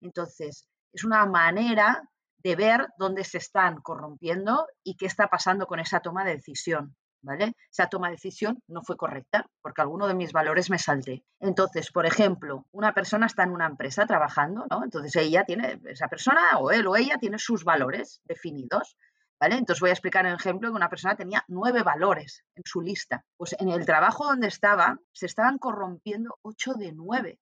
Entonces, 0.00 0.68
es 0.92 1.04
una 1.04 1.24
manera 1.26 2.02
de 2.38 2.56
ver 2.56 2.88
dónde 2.98 3.24
se 3.24 3.38
están 3.38 3.80
corrompiendo 3.80 4.66
y 4.82 4.96
qué 4.96 5.06
está 5.06 5.28
pasando 5.28 5.66
con 5.66 5.78
esa 5.78 6.00
toma 6.00 6.24
de 6.24 6.36
decisión. 6.36 6.96
¿Vale? 7.22 7.54
Esa 7.70 7.88
toma 7.88 8.08
de 8.08 8.14
decisión 8.14 8.62
no 8.68 8.82
fue 8.82 8.96
correcta 8.96 9.46
porque 9.62 9.80
alguno 9.80 10.06
de 10.06 10.14
mis 10.14 10.32
valores 10.32 10.70
me 10.70 10.78
salté. 10.78 11.24
Entonces, 11.40 11.90
por 11.90 12.06
ejemplo, 12.06 12.66
una 12.72 12.92
persona 12.92 13.26
está 13.26 13.44
en 13.44 13.52
una 13.52 13.66
empresa 13.66 14.06
trabajando, 14.06 14.66
¿no? 14.70 14.84
Entonces 14.84 15.14
ella 15.16 15.44
tiene, 15.44 15.80
esa 15.86 16.08
persona 16.08 16.58
o 16.58 16.70
él 16.70 16.86
o 16.86 16.96
ella 16.96 17.16
tiene 17.18 17.38
sus 17.38 17.64
valores 17.64 18.20
definidos. 18.24 18.96
¿Vale? 19.40 19.56
Entonces 19.56 19.80
voy 19.80 19.90
a 19.90 19.94
explicar 19.94 20.24
el 20.24 20.36
ejemplo 20.36 20.70
que 20.70 20.76
una 20.76 20.88
persona 20.88 21.16
tenía 21.16 21.44
nueve 21.48 21.82
valores 21.82 22.44
en 22.54 22.62
su 22.64 22.80
lista. 22.80 23.24
Pues 23.36 23.56
en 23.58 23.70
el 23.70 23.84
trabajo 23.84 24.24
donde 24.24 24.46
estaba 24.46 25.00
se 25.10 25.26
estaban 25.26 25.58
corrompiendo 25.58 26.38
ocho 26.42 26.74
de 26.74 26.92
nueve. 26.92 27.40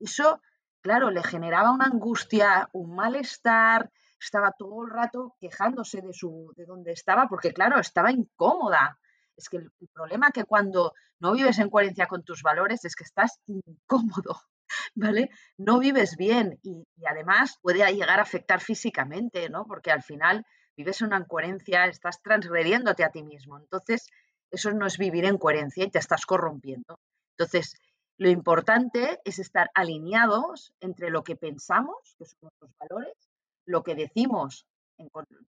Eso, 0.00 0.40
claro, 0.80 1.10
le 1.10 1.22
generaba 1.22 1.70
una 1.70 1.84
angustia, 1.84 2.70
un 2.72 2.94
malestar, 2.94 3.90
estaba 4.24 4.52
todo 4.52 4.84
el 4.84 4.90
rato 4.90 5.36
quejándose 5.38 6.00
de 6.00 6.12
su 6.12 6.52
de 6.56 6.64
donde 6.64 6.92
estaba 6.92 7.28
porque 7.28 7.52
claro, 7.52 7.78
estaba 7.78 8.10
incómoda, 8.10 8.98
es 9.36 9.48
que 9.48 9.58
el, 9.58 9.70
problema 9.92 10.30
que 10.30 10.44
cuando 10.44 10.92
no 11.20 11.32
vives 11.32 11.58
en 11.58 11.70
coherencia 11.70 12.06
con 12.06 12.22
tus 12.22 12.42
valores 12.42 12.84
es 12.84 12.94
que 12.96 13.04
estás 13.04 13.40
incómodo, 13.46 14.40
¿vale? 14.94 15.30
No 15.56 15.78
vives 15.78 16.16
bien 16.16 16.58
y, 16.62 16.84
además 17.06 17.58
puede 17.62 17.86
llegar 17.92 18.18
a 18.18 18.22
afectar 18.22 18.60
físicamente, 18.60 19.48
¿no? 19.48 19.66
Porque 19.66 19.90
al 19.90 20.02
final 20.02 20.44
vives 20.76 21.00
en 21.00 21.08
una 21.08 21.18
incoherencia, 21.18 21.86
estás 21.86 22.20
transgrediéndote 22.22 23.04
a 23.04 23.10
ti 23.10 23.22
mismo. 23.22 23.58
Entonces, 23.58 24.08
eso 24.50 24.70
no 24.72 24.86
es 24.86 24.98
vivir 24.98 25.24
en 25.24 25.38
coherencia 25.38 25.84
y 25.84 25.90
te 25.90 25.98
estás 25.98 26.26
corrompiendo. 26.26 26.98
Entonces, 27.36 27.74
lo 28.16 28.28
importante 28.28 29.20
es 29.24 29.38
estar 29.38 29.70
alineados 29.74 30.72
entre 30.80 31.10
lo 31.10 31.24
que 31.24 31.36
pensamos, 31.36 32.14
que 32.18 32.26
son 32.26 32.38
nuestros 32.42 32.70
valores, 32.78 33.14
lo 33.66 33.82
que 33.82 33.94
decimos 33.94 34.66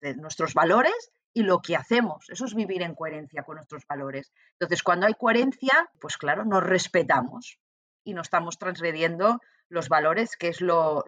de 0.01 0.15
nuestros 0.15 0.53
valores 0.53 1.11
y 1.33 1.43
lo 1.43 1.61
que 1.61 1.75
hacemos. 1.75 2.29
Eso 2.29 2.45
es 2.45 2.55
vivir 2.55 2.81
en 2.81 2.95
coherencia 2.95 3.43
con 3.43 3.57
nuestros 3.57 3.85
valores. 3.87 4.31
Entonces, 4.53 4.83
cuando 4.83 5.05
hay 5.05 5.13
coherencia, 5.13 5.89
pues 5.99 6.17
claro, 6.17 6.45
nos 6.45 6.63
respetamos 6.63 7.59
y 8.03 8.13
no 8.13 8.21
estamos 8.21 8.57
transgrediendo 8.57 9.41
los 9.69 9.89
valores, 9.89 10.37
que 10.37 10.47
es 10.47 10.61
lo, 10.61 11.03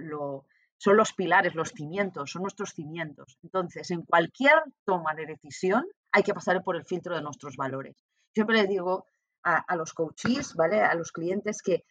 son 0.78 0.98
los 0.98 1.14
pilares, 1.14 1.56
los 1.56 1.70
cimientos, 1.70 2.32
son 2.32 2.42
nuestros 2.42 2.72
cimientos. 2.72 3.38
Entonces, 3.42 3.90
en 3.92 4.02
cualquier 4.02 4.64
toma 4.86 5.14
de 5.16 5.28
decisión 5.28 5.86
hay 6.12 6.24
que 6.24 6.34
pasar 6.34 6.64
por 6.64 6.76
el 6.76 6.86
filtro 6.86 7.16
de 7.16 7.22
nuestros 7.22 7.56
valores. 7.56 7.96
Siempre 8.34 8.58
les 8.58 8.68
digo 8.68 9.08
a, 9.44 9.76
los 9.78 9.94
coaches, 9.94 10.56
¿vale? 10.56 10.82
A 10.82 10.94
los 10.94 11.14
clientes 11.14 11.62
que 11.62 11.86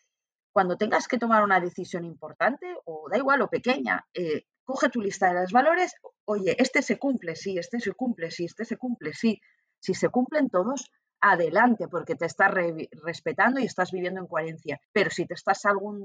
cuando 0.52 0.76
tengas 0.76 1.08
que 1.08 1.18
tomar 1.18 1.42
una 1.42 1.60
decisión 1.60 2.04
importante, 2.04 2.66
o 2.84 3.08
da 3.10 3.16
igual 3.16 3.40
o 3.42 3.48
pequeña, 3.48 4.06
eh, 4.12 4.44
coge 4.66 4.90
tu 4.90 5.00
lista 5.00 5.28
de 5.28 5.40
los 5.40 5.52
valores, 5.52 5.94
oye, 6.26 6.54
este 6.58 6.82
se 6.82 6.98
cumple, 6.98 7.36
sí, 7.36 7.56
este 7.56 7.80
se 7.80 7.92
cumple, 7.92 8.30
sí, 8.30 8.44
este 8.44 8.66
se 8.66 8.76
cumple, 8.76 9.14
sí. 9.14 9.40
Si 9.78 9.94
se 9.94 10.08
cumplen 10.08 10.50
todos, 10.50 10.90
adelante, 11.20 11.88
porque 11.88 12.14
te 12.14 12.26
estás 12.26 12.50
respetando 13.02 13.60
y 13.60 13.64
estás 13.64 13.90
viviendo 13.90 14.20
en 14.20 14.26
coherencia. 14.26 14.80
Pero 14.92 15.10
si 15.10 15.24
te 15.26 15.34
estás 15.34 15.62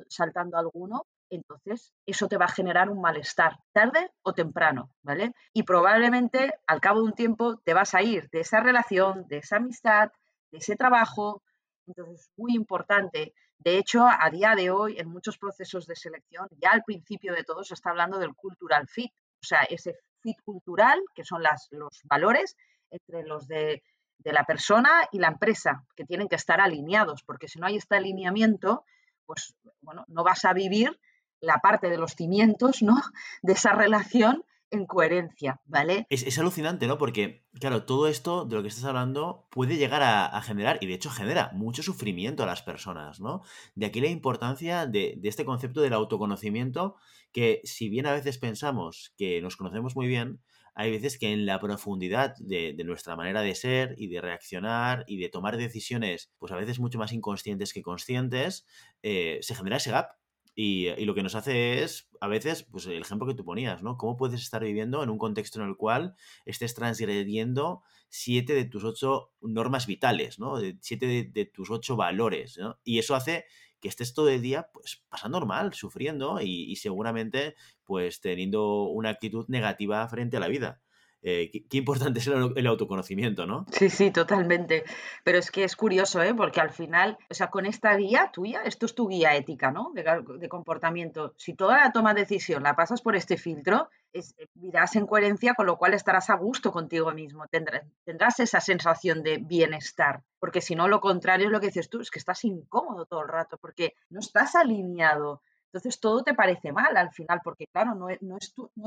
saltando 0.08 0.58
alguno, 0.58 1.08
entonces 1.30 1.94
eso 2.06 2.28
te 2.28 2.38
va 2.38 2.46
a 2.46 2.52
generar 2.52 2.90
un 2.90 3.02
malestar, 3.02 3.58
tarde 3.74 4.12
o 4.22 4.34
temprano, 4.34 4.92
¿vale? 5.02 5.34
Y 5.54 5.64
probablemente 5.64 6.54
al 6.68 6.80
cabo 6.80 7.00
de 7.00 7.06
un 7.06 7.14
tiempo 7.14 7.58
te 7.58 7.74
vas 7.74 7.94
a 7.94 8.02
ir 8.02 8.30
de 8.30 8.42
esa 8.42 8.62
relación, 8.62 9.28
de 9.28 9.38
esa 9.40 9.58
amistad, 9.58 10.12
de 10.52 10.60
ese 10.60 10.76
trabajo. 10.76 11.44
Entonces, 11.88 12.22
es 12.22 12.32
muy 12.38 12.56
importante 12.56 13.34
de 13.64 13.78
hecho, 13.78 14.08
a 14.08 14.30
día 14.32 14.56
de 14.56 14.72
hoy, 14.72 14.98
en 14.98 15.08
muchos 15.08 15.38
procesos 15.38 15.86
de 15.86 15.96
selección, 15.96 16.48
ya 16.58 16.72
al 16.72 16.84
principio 16.84 17.34
de 17.34 17.44
todo 17.44 17.64
se 17.64 17.76
está 17.76 17.92
hablando 17.92 18.18
del 18.18 18.34
cultural 18.34 18.88
fit, 18.88 19.12
o 19.40 19.46
sea, 19.46 19.62
ese 19.64 20.00
fit 20.20 20.42
cultural, 20.44 21.00
que 21.14 21.24
son 21.24 21.44
las, 21.44 21.68
los 21.70 22.02
valores 22.06 22.58
entre 22.90 23.24
los 23.24 23.48
de, 23.48 23.84
la 24.24 24.46
persona 24.46 25.08
y 25.12 25.20
la 25.20 25.28
empresa, 25.28 25.86
que 25.96 26.06
tienen 26.06 26.28
que 26.28 26.36
estar 26.36 26.60
alineados, 26.60 27.22
porque 27.24 27.48
si 27.48 27.60
no 27.60 27.68
hay 27.68 27.78
este 27.78 27.96
alineamiento, 27.96 28.84
pues 29.28 29.56
bueno, 29.82 30.06
no 30.08 30.24
vas 30.24 30.44
a 30.46 30.54
vivir 30.54 31.00
la 31.40 31.58
parte 31.60 31.90
de 31.90 31.98
los 31.98 32.14
cimientos, 32.14 32.82
¿no? 32.82 32.96
De 33.44 33.54
esa 33.54 33.74
relación 33.74 34.44
en 34.72 34.86
coherencia, 34.86 35.62
¿vale? 35.66 36.08
Es, 36.10 36.38
alucinante, 36.40 36.88
¿no? 36.88 36.98
Porque, 36.98 37.46
claro, 37.60 37.84
todo 37.84 38.08
esto 38.08 38.46
de 38.46 38.56
lo 38.56 38.62
que 38.62 38.70
estás 38.70 38.86
hablando 38.86 39.48
puede 39.52 39.78
llegar 39.78 40.02
a, 40.02 40.42
generar, 40.42 40.78
y 40.82 40.88
de 40.88 40.94
hecho 40.94 41.10
genera, 41.10 41.52
mucho 41.54 41.84
sufrimiento 41.84 42.44
a 42.44 42.46
las 42.46 42.62
personas, 42.64 43.20
¿no? 43.20 43.42
De 43.76 43.86
aquí 43.86 44.00
la 44.00 44.08
importancia 44.08 44.88
de, 44.88 45.20
este 45.24 45.46
concepto 45.46 45.82
del 45.82 45.94
autoconocimiento, 45.94 46.96
que 47.32 47.62
si 47.66 47.90
bien 47.90 48.06
a 48.06 48.14
veces 48.14 48.38
pensamos 48.38 49.14
que 49.18 49.42
nos 49.42 49.58
conocemos 49.58 49.96
muy 49.96 50.08
bien, 50.08 50.42
hay 50.74 50.90
veces 50.90 51.20
que 51.20 51.34
en 51.34 51.46
la 51.46 51.60
profundidad 51.60 52.34
de, 52.40 52.74
nuestra 52.86 53.18
manera 53.18 53.42
de 53.42 53.56
ser 53.56 53.96
y 53.98 54.08
de 54.08 54.22
reaccionar 54.22 55.04
y 55.06 55.18
de 55.18 55.28
tomar 55.28 55.58
decisiones, 55.58 56.32
pues 56.40 56.54
a 56.54 56.56
veces 56.56 56.80
mucho 56.80 56.98
más 56.98 57.12
inconscientes 57.12 57.74
que 57.74 57.82
conscientes, 57.82 58.66
eh, 59.04 59.40
se 59.42 59.54
genera 59.54 59.78
ese 59.78 59.92
gap 59.92 60.21
y, 60.54 60.90
lo 61.06 61.16
que 61.16 61.24
nos 61.24 61.36
hace 61.36 61.84
es, 61.84 62.10
a 62.20 62.28
veces, 62.28 62.64
pues 62.64 62.86
el 62.86 63.02
ejemplo 63.02 63.28
que 63.28 63.34
tú 63.34 63.46
ponías, 63.46 63.84
¿no? 63.84 63.98
¿Cómo 63.98 64.18
puedes 64.18 64.42
estar 64.42 64.64
viviendo 64.64 65.02
en 65.02 65.10
un 65.10 65.18
contexto 65.18 65.62
en 65.62 65.68
el 65.68 65.78
cual 65.78 66.16
estés 66.46 66.76
transgrediendo 66.76 67.84
siete 68.10 68.54
de 68.54 68.66
tus 68.66 68.84
ocho 68.84 69.32
normas 69.42 69.88
vitales, 69.88 70.40
¿no? 70.40 70.56
Siete 70.82 71.32
de, 71.34 71.46
tus 71.46 71.70
ocho 71.72 71.96
valores, 71.96 72.58
¿no? 72.58 72.80
Y 72.84 73.00
eso 73.00 73.16
hace 73.16 73.46
que 73.80 73.88
estés 73.88 74.14
todo 74.14 74.30
el 74.30 74.42
día, 74.42 74.70
pues, 74.74 75.04
pasando 75.10 75.40
normal, 75.40 75.74
sufriendo 75.74 76.42
y, 76.42 76.72
y 76.72 76.76
seguramente, 76.76 77.56
pues, 77.86 78.20
teniendo 78.20 78.84
una 78.84 79.10
actitud 79.10 79.46
negativa 79.48 80.08
frente 80.08 80.38
a 80.38 80.42
la 80.42 80.48
vida. 80.50 80.82
Eh, 81.24 81.52
qué, 81.70 81.78
importante 81.78 82.20
es 82.20 82.28
el, 82.28 82.68
autoconocimiento, 82.68 83.46
¿no? 83.46 83.66
Sí, 83.72 83.90
sí, 83.90 84.10
totalmente. 84.12 84.84
Pero 85.24 85.38
es 85.38 85.52
que 85.52 85.64
es 85.64 85.76
curioso, 85.76 86.22
¿eh? 86.24 86.34
Porque 86.34 86.60
al 86.60 86.72
final, 86.72 87.18
o 87.30 87.34
sea, 87.34 87.52
con 87.52 87.66
esta 87.68 87.96
guía 87.96 88.32
tuya, 88.34 88.64
esto 88.64 88.88
es 88.88 88.96
tu 88.96 89.08
guía 89.08 89.36
ética, 89.36 89.72
¿no? 89.72 89.92
De, 89.94 90.50
comportamiento. 90.50 91.34
Si 91.38 91.54
toda 91.54 91.78
la 91.78 91.92
toma 91.92 92.14
de 92.14 92.22
decisión 92.22 92.64
la 92.64 92.76
pasas 92.76 93.02
por 93.02 93.16
este 93.16 93.38
filtro, 93.38 93.90
es, 94.14 94.36
vivirás 94.56 94.96
en 94.96 95.06
coherencia, 95.06 95.54
con 95.54 95.68
lo 95.68 95.78
cual 95.78 95.94
estarás 95.94 96.30
a 96.32 96.36
gusto 96.36 96.72
contigo 96.72 97.12
mismo. 97.12 97.48
Tendrás, 97.48 97.84
tendrás 98.04 98.40
esa 98.40 98.60
sensación 98.60 99.22
de 99.22 99.38
bienestar. 99.38 100.24
Porque 100.40 100.62
si 100.62 100.74
no, 100.74 100.88
lo 100.88 101.02
contrario 101.02 101.46
es 101.46 101.52
lo 101.52 101.60
que 101.60 101.68
dices 101.68 101.90
tú, 101.90 102.02
es 102.02 102.10
que 102.10 102.18
estás 102.18 102.44
incómodo 102.46 103.06
todo 103.06 103.22
el 103.22 103.30
rato, 103.30 103.60
porque 103.60 103.94
no 104.10 104.20
estás 104.20 104.56
alineado 104.56 105.44
entonces 105.74 106.02
todo 106.02 106.22
te 106.22 106.34
parece 106.34 106.74
mal 106.74 106.98
al 106.98 107.12
final, 107.12 107.40
porque 107.42 107.66
claro, 107.68 107.96
no 107.96 108.10
es, 108.10 108.20
no 108.22 108.38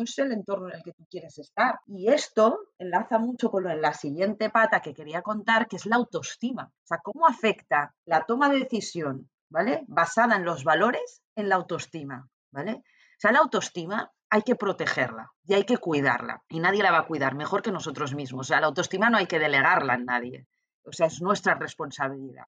es, 0.02 0.18
el 0.18 0.32
entorno 0.32 0.68
en 0.68 0.76
el 0.76 0.82
que 0.82 0.92
tú 0.92 1.06
quieres 1.10 1.38
estar. 1.38 1.80
Y 1.86 2.10
esto 2.10 2.58
enlaza 2.76 3.18
mucho 3.18 3.50
con 3.50 3.64
la 3.64 3.94
siguiente 3.94 4.50
pata 4.50 4.80
que 4.80 4.92
quería 4.92 5.22
contar, 5.22 5.66
que 5.66 5.76
es 5.76 5.86
la 5.86 5.96
autoestima. 5.96 6.64
O 6.64 6.86
sea, 6.86 6.98
cómo 7.02 7.26
afecta 7.26 7.94
la 8.04 8.26
toma 8.26 8.50
de 8.50 8.58
decisión, 8.58 9.30
¿vale? 9.48 9.84
Basada 9.88 10.36
en 10.36 10.44
los 10.44 10.62
valores 10.62 11.22
en 11.34 11.48
la 11.48 11.54
autoestima, 11.54 12.28
¿vale? 12.50 12.72
O 12.72 13.18
sea, 13.18 13.32
la 13.32 13.38
autoestima 13.38 14.12
hay 14.28 14.42
que 14.42 14.54
protegerla 14.54 15.32
y 15.46 15.54
hay 15.54 15.64
que 15.64 15.78
cuidarla. 15.78 16.42
Y 16.50 16.60
nadie 16.60 16.82
la 16.82 16.92
va 16.92 16.98
a 16.98 17.06
cuidar 17.06 17.34
mejor 17.34 17.62
que 17.62 17.72
nosotros 17.72 18.14
mismos. 18.14 18.46
O 18.46 18.48
sea, 18.48 18.60
la 18.60 18.66
autoestima 18.66 19.08
no 19.08 19.16
hay 19.16 19.26
que 19.26 19.38
delegarla 19.38 19.94
en 19.94 20.04
nadie. 20.04 20.46
O 20.84 20.92
sea, 20.92 21.06
es 21.06 21.22
nuestra 21.22 21.54
responsabilidad. 21.54 22.44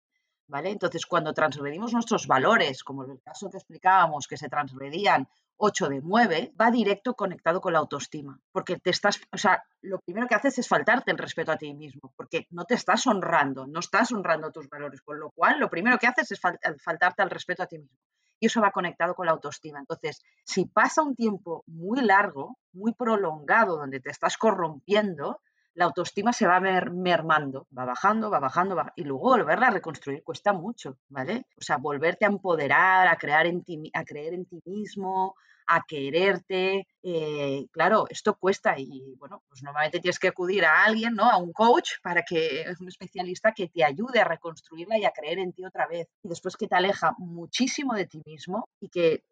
¿Vale? 0.48 0.70
Entonces, 0.70 1.06
cuando 1.06 1.32
transgredimos 1.32 1.92
nuestros 1.92 2.26
valores, 2.26 2.84
como 2.84 3.04
el 3.04 3.20
caso 3.20 3.50
que 3.50 3.58
explicábamos, 3.58 4.26
que 4.26 4.36
se 4.36 4.48
transgredían 4.48 5.28
8 5.58 5.88
de 5.88 6.00
9, 6.02 6.54
va 6.60 6.70
directo 6.70 7.14
conectado 7.14 7.60
con 7.60 7.72
la 7.72 7.78
autoestima, 7.78 8.38
porque 8.52 8.76
te 8.78 8.90
estás, 8.90 9.18
o 9.32 9.38
sea, 9.38 9.64
lo 9.80 9.98
primero 10.00 10.26
que 10.26 10.34
haces 10.34 10.58
es 10.58 10.68
faltarte 10.68 11.10
el 11.10 11.18
respeto 11.18 11.52
a 11.52 11.56
ti 11.56 11.72
mismo, 11.72 12.12
porque 12.16 12.46
no 12.50 12.64
te 12.64 12.74
estás 12.74 13.06
honrando, 13.06 13.66
no 13.66 13.80
estás 13.80 14.12
honrando 14.12 14.52
tus 14.52 14.68
valores, 14.68 15.00
con 15.00 15.18
lo 15.18 15.30
cual 15.30 15.58
lo 15.58 15.70
primero 15.70 15.98
que 15.98 16.06
haces 16.06 16.30
es 16.32 16.40
faltarte 16.40 17.22
al 17.22 17.30
respeto 17.30 17.62
a 17.62 17.66
ti 17.66 17.78
mismo. 17.78 17.96
Y 18.38 18.46
eso 18.46 18.60
va 18.60 18.70
conectado 18.70 19.14
con 19.14 19.24
la 19.24 19.32
autoestima. 19.32 19.78
Entonces, 19.78 20.22
si 20.44 20.66
pasa 20.66 21.00
un 21.00 21.14
tiempo 21.14 21.64
muy 21.66 22.02
largo, 22.02 22.58
muy 22.74 22.92
prolongado, 22.92 23.78
donde 23.78 24.00
te 24.00 24.10
estás 24.10 24.36
corrompiendo, 24.36 25.40
la 25.76 25.84
autoestima 25.84 26.32
se 26.32 26.46
va 26.46 26.58
mermando, 26.58 27.66
va 27.76 27.84
bajando, 27.84 28.30
va 28.30 28.40
bajando, 28.40 28.76
y 28.96 29.04
luego 29.04 29.36
volverla 29.36 29.68
a 29.68 29.70
reconstruir 29.70 30.22
cuesta 30.22 30.52
mucho, 30.54 30.98
¿vale? 31.08 31.46
O 31.56 31.62
sea, 31.62 31.76
volverte 31.76 32.24
a 32.24 32.28
empoderar, 32.28 33.06
a, 33.08 33.16
crear 33.16 33.46
en 33.46 33.62
ti, 33.62 33.90
a 33.92 34.04
creer 34.04 34.32
en 34.34 34.46
ti 34.46 34.60
mismo, 34.64 35.34
a 35.66 35.84
quererte. 35.86 36.86
Eh, 37.02 37.66
claro, 37.70 38.06
esto 38.08 38.36
cuesta 38.38 38.74
y 38.78 39.14
bueno, 39.18 39.42
pues 39.48 39.62
normalmente 39.62 40.00
tienes 40.00 40.18
que 40.18 40.28
acudir 40.28 40.64
a 40.64 40.84
alguien, 40.84 41.14
¿no? 41.14 41.30
A 41.30 41.36
un 41.36 41.52
coach 41.52 41.90
para 42.02 42.22
que, 42.22 42.62
es 42.62 42.80
un 42.80 42.88
especialista 42.88 43.52
que 43.52 43.68
te 43.68 43.84
ayude 43.84 44.20
a 44.20 44.24
reconstruirla 44.24 44.98
y 44.98 45.04
a 45.04 45.12
creer 45.12 45.38
en 45.40 45.52
ti 45.52 45.64
otra 45.64 45.86
vez. 45.86 46.08
Y 46.22 46.28
después 46.28 46.56
que 46.56 46.68
te 46.68 46.74
aleja 46.74 47.14
muchísimo 47.18 47.94
de 47.94 48.06
ti 48.06 48.22
mismo 48.24 48.66
y 48.80 48.88
que 48.88 49.24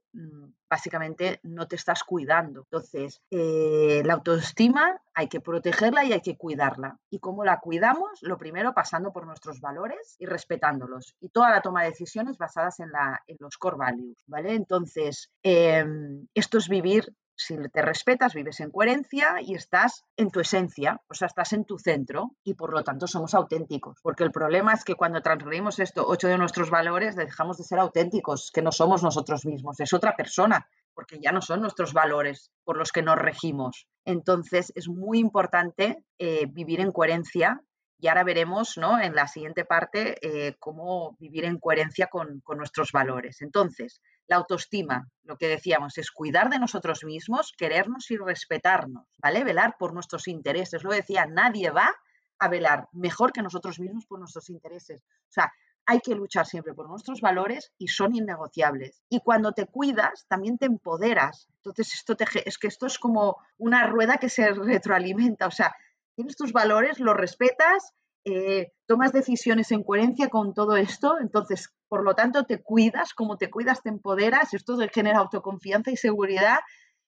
básicamente 0.68 1.40
no 1.42 1.66
te 1.68 1.76
estás 1.76 2.02
cuidando. 2.04 2.60
Entonces, 2.60 3.20
eh, 3.30 4.02
la 4.04 4.14
autoestima 4.14 5.00
hay 5.14 5.28
que 5.28 5.40
protegerla 5.40 6.04
y 6.04 6.12
hay 6.12 6.20
que 6.20 6.36
cuidarla. 6.36 6.98
¿Y 7.10 7.18
cómo 7.18 7.44
la 7.44 7.60
cuidamos? 7.60 8.10
Lo 8.22 8.38
primero, 8.38 8.74
pasando 8.74 9.12
por 9.12 9.26
nuestros 9.26 9.60
valores 9.60 10.16
y 10.18 10.26
respetándolos. 10.26 11.14
Y 11.20 11.28
toda 11.28 11.50
la 11.50 11.62
toma 11.62 11.82
de 11.82 11.90
decisiones 11.90 12.38
basadas 12.38 12.80
en, 12.80 12.90
la, 12.90 13.22
en 13.26 13.36
los 13.40 13.56
core 13.56 13.76
values, 13.76 14.24
¿vale? 14.26 14.54
Entonces, 14.54 15.30
em, 15.42 16.26
esto 16.34 16.58
es 16.58 16.68
vivir 16.68 17.14
si 17.36 17.56
te 17.68 17.82
respetas, 17.82 18.34
vives 18.34 18.60
en 18.60 18.70
coherencia 18.70 19.36
y 19.40 19.54
estás 19.54 20.04
en 20.16 20.30
tu 20.30 20.40
esencia, 20.40 21.00
o 21.08 21.14
sea, 21.14 21.26
estás 21.26 21.52
en 21.52 21.64
tu 21.64 21.78
centro 21.78 22.36
y 22.44 22.54
por 22.54 22.72
lo 22.72 22.84
tanto 22.84 23.06
somos 23.06 23.34
auténticos. 23.34 23.98
Porque 24.02 24.24
el 24.24 24.30
problema 24.30 24.72
es 24.72 24.84
que 24.84 24.94
cuando 24.94 25.22
transgredimos 25.22 25.78
esto, 25.78 26.04
ocho 26.06 26.28
de 26.28 26.38
nuestros 26.38 26.70
valores, 26.70 27.16
dejamos 27.16 27.58
de 27.58 27.64
ser 27.64 27.78
auténticos, 27.78 28.50
que 28.52 28.62
no 28.62 28.72
somos 28.72 29.02
nosotros 29.02 29.44
mismos, 29.46 29.80
es 29.80 29.92
otra 29.92 30.16
persona, 30.16 30.68
porque 30.94 31.18
ya 31.20 31.32
no 31.32 31.42
son 31.42 31.60
nuestros 31.60 31.92
valores 31.92 32.52
por 32.62 32.76
los 32.76 32.92
que 32.92 33.02
nos 33.02 33.16
regimos. 33.16 33.88
Entonces 34.04 34.72
es 34.76 34.88
muy 34.88 35.18
importante 35.18 36.04
eh, 36.18 36.46
vivir 36.46 36.80
en 36.80 36.92
coherencia 36.92 37.60
y 37.98 38.08
ahora 38.08 38.24
veremos 38.24 38.76
¿no? 38.76 39.00
en 39.00 39.14
la 39.14 39.26
siguiente 39.26 39.64
parte 39.64 40.16
eh, 40.20 40.56
cómo 40.58 41.16
vivir 41.18 41.44
en 41.44 41.58
coherencia 41.58 42.06
con, 42.06 42.40
con 42.40 42.58
nuestros 42.58 42.92
valores. 42.92 43.40
Entonces, 43.40 44.00
la 44.26 44.36
autoestima, 44.36 45.08
lo 45.22 45.36
que 45.36 45.48
decíamos, 45.48 45.98
es 45.98 46.10
cuidar 46.10 46.50
de 46.50 46.58
nosotros 46.58 47.04
mismos, 47.04 47.52
querernos 47.56 48.10
y 48.10 48.16
respetarnos, 48.16 49.06
¿vale? 49.18 49.44
Velar 49.44 49.76
por 49.78 49.92
nuestros 49.92 50.28
intereses. 50.28 50.82
Lo 50.82 50.92
decía, 50.92 51.26
nadie 51.26 51.70
va 51.70 51.90
a 52.38 52.48
velar 52.48 52.88
mejor 52.92 53.32
que 53.32 53.42
nosotros 53.42 53.78
mismos 53.80 54.06
por 54.06 54.18
nuestros 54.18 54.50
intereses. 54.50 55.02
O 55.02 55.32
sea, 55.32 55.52
hay 55.86 56.00
que 56.00 56.14
luchar 56.14 56.46
siempre 56.46 56.72
por 56.72 56.88
nuestros 56.88 57.20
valores 57.20 57.72
y 57.78 57.88
son 57.88 58.14
innegociables. 58.14 59.02
Y 59.10 59.20
cuando 59.20 59.52
te 59.52 59.66
cuidas, 59.66 60.26
también 60.28 60.56
te 60.56 60.66
empoderas. 60.66 61.48
Entonces, 61.56 61.94
esto 61.94 62.16
te, 62.16 62.26
es 62.46 62.58
que 62.58 62.68
esto 62.68 62.86
es 62.86 62.98
como 62.98 63.36
una 63.58 63.86
rueda 63.86 64.16
que 64.16 64.30
se 64.30 64.48
retroalimenta. 64.52 65.46
O 65.46 65.50
sea, 65.50 65.74
tienes 66.14 66.36
tus 66.36 66.52
valores, 66.52 67.00
los 67.00 67.16
respetas 67.16 67.94
eh, 68.26 68.72
tomas 68.86 69.12
decisiones 69.12 69.70
en 69.70 69.82
coherencia 69.82 70.28
con 70.28 70.54
todo 70.54 70.76
esto, 70.76 71.18
entonces, 71.20 71.73
por 71.88 72.04
lo 72.04 72.14
tanto, 72.14 72.44
te 72.44 72.62
cuidas, 72.62 73.14
como 73.14 73.36
te 73.36 73.50
cuidas, 73.50 73.82
te 73.82 73.88
empoderas, 73.88 74.54
esto 74.54 74.76
genera 74.92 75.18
autoconfianza 75.18 75.90
y 75.90 75.96
seguridad 75.96 76.60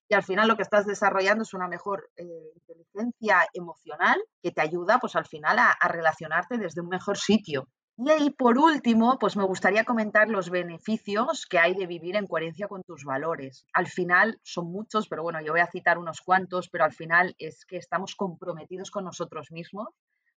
y 0.09 0.15
al 0.15 0.23
final 0.23 0.47
lo 0.49 0.57
que 0.57 0.63
estás 0.63 0.87
desarrollando 0.87 1.43
es 1.43 1.53
una 1.53 1.69
mejor 1.69 2.11
eh, 2.17 2.25
inteligencia 2.55 3.47
emocional 3.53 4.23
que 4.43 4.53
te 4.53 4.61
ayuda, 4.61 4.99
pues 4.99 5.17
al 5.17 5.27
final, 5.27 5.59
a, 5.59 5.71
a 5.73 5.89
relacionarte 5.89 6.59
desde 6.59 6.81
un 6.81 6.89
mejor 6.89 7.19
sitio. 7.19 7.69
Y 7.99 8.11
ahí, 8.11 8.31
por 8.31 8.59
último, 8.59 9.19
pues 9.19 9.37
me 9.37 9.45
gustaría 9.45 9.85
comentar 9.85 10.29
los 10.29 10.51
beneficios 10.51 11.47
que 11.47 11.59
hay 11.59 11.75
de 11.75 11.87
vivir 11.87 12.15
en 12.15 12.27
coherencia 12.27 12.69
con 12.69 12.83
tus 12.83 13.05
valores. 13.05 13.65
Al 13.73 13.87
final 13.87 14.39
son 14.43 14.71
muchos, 14.71 15.09
pero 15.09 15.23
bueno, 15.23 15.41
yo 15.41 15.53
voy 15.53 15.63
a 15.63 15.67
citar 15.67 15.99
unos 15.99 16.21
cuantos, 16.21 16.69
pero 16.69 16.85
al 16.85 16.93
final 16.93 17.35
es 17.39 17.65
que 17.65 17.79
estamos 17.79 18.15
comprometidos 18.15 18.91
con 18.91 19.05
nosotros 19.05 19.51
mismos 19.51 19.89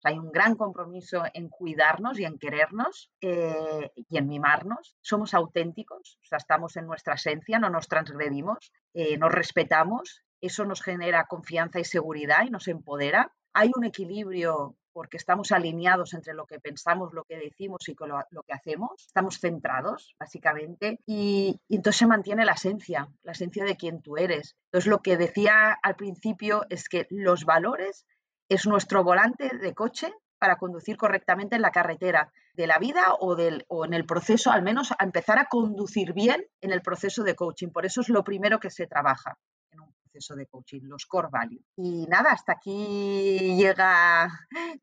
hay 0.05 0.19
un 0.19 0.31
gran 0.31 0.55
compromiso 0.55 1.25
en 1.33 1.49
cuidarnos 1.49 2.19
y 2.19 2.25
en 2.25 2.39
querernos 2.39 3.11
eh, 3.21 3.91
y 3.95 4.17
en 4.17 4.29
mimarnos. 4.29 4.97
Somos 5.01 5.35
auténticos, 5.35 6.19
o 6.23 6.27
sea, 6.27 6.39
estamos 6.39 6.77
en 6.77 6.87
nuestra 6.87 7.15
esencia, 7.15 7.59
no 7.59 7.71
nos 7.71 7.89
transgredimos, 7.89 8.73
eh, 8.95 9.19
nos 9.19 9.33
respetamos, 9.33 10.25
eso 10.41 10.65
nos 10.65 10.83
genera 10.83 11.27
confianza 11.27 11.81
y 11.81 11.85
seguridad 11.85 12.45
y 12.47 12.51
nos 12.51 12.69
empodera. 12.69 13.33
Hay 13.53 13.71
un 13.75 13.85
equilibrio 13.85 14.77
porque 14.93 15.17
estamos 15.17 15.53
alineados 15.53 16.13
entre 16.15 16.35
lo 16.35 16.45
que 16.45 16.59
pensamos, 16.59 17.13
lo 17.13 17.23
que 17.23 17.37
decimos 17.37 17.89
y 17.89 17.95
lo, 18.01 18.19
lo 18.31 18.43
que 18.43 18.53
hacemos. 18.53 19.07
Estamos 19.07 19.39
centrados, 19.39 20.17
básicamente, 20.19 20.99
y, 21.07 21.61
y, 21.69 21.77
entonces 21.77 22.01
se 22.01 22.07
mantiene 22.09 22.45
la 22.45 22.55
esencia, 22.55 23.09
la 23.23 23.31
esencia 23.31 23.65
de 23.65 23.77
quien 23.77 24.03
tú 24.03 24.17
eres. 24.17 24.57
Entonces, 24.67 24.91
lo 24.91 24.99
que 25.01 25.17
decía 25.17 25.73
al 25.83 25.95
principio 25.95 26.67
es 26.69 26.89
que 26.89 27.07
los 27.11 27.45
valores 27.45 28.07
es 28.49 28.67
nuestro 28.67 29.05
volante 29.05 29.51
de 29.57 29.75
coche 29.75 30.13
para 30.39 30.57
conducir 30.57 30.97
correctamente 30.97 31.57
en 31.57 31.63
la 31.63 31.71
carretera 31.71 32.33
de 32.55 32.67
la 32.67 32.79
vida 32.79 33.15
o, 33.21 33.35
del, 33.35 33.65
o 33.69 33.85
en 33.85 33.95
el 33.95 34.05
proceso, 34.05 34.51
al 34.51 34.63
menos 34.63 34.93
a 34.93 35.05
empezar 35.05 35.39
a 35.39 35.47
conducir 35.47 36.13
bien 36.13 36.45
en 36.61 36.73
el 36.73 36.81
proceso 36.81 37.23
de 37.23 37.35
coaching. 37.35 37.69
Por 37.69 37.87
eso 37.87 38.01
es 38.01 38.09
lo 38.09 38.25
primero 38.25 38.59
que 38.59 38.71
se 38.71 38.87
trabaja 38.87 39.37
en 39.71 39.81
un 39.81 39.93
proceso 39.93 40.35
de 40.37 40.47
coaching, 40.47 40.81
los 40.83 41.07
core 41.07 41.29
values. 41.31 41.65
Y 41.77 42.07
nada, 42.07 42.31
hasta 42.31 42.53
aquí 42.53 43.57
llega 43.57 44.29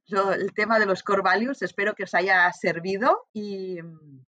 el 0.08 0.54
tema 0.54 0.78
de 0.78 0.86
los 0.86 1.04
core 1.04 1.22
values. 1.22 1.62
Espero 1.62 1.96
que 1.96 2.04
os 2.04 2.14
haya 2.14 2.52
servido 2.52 3.28
y 3.34 3.78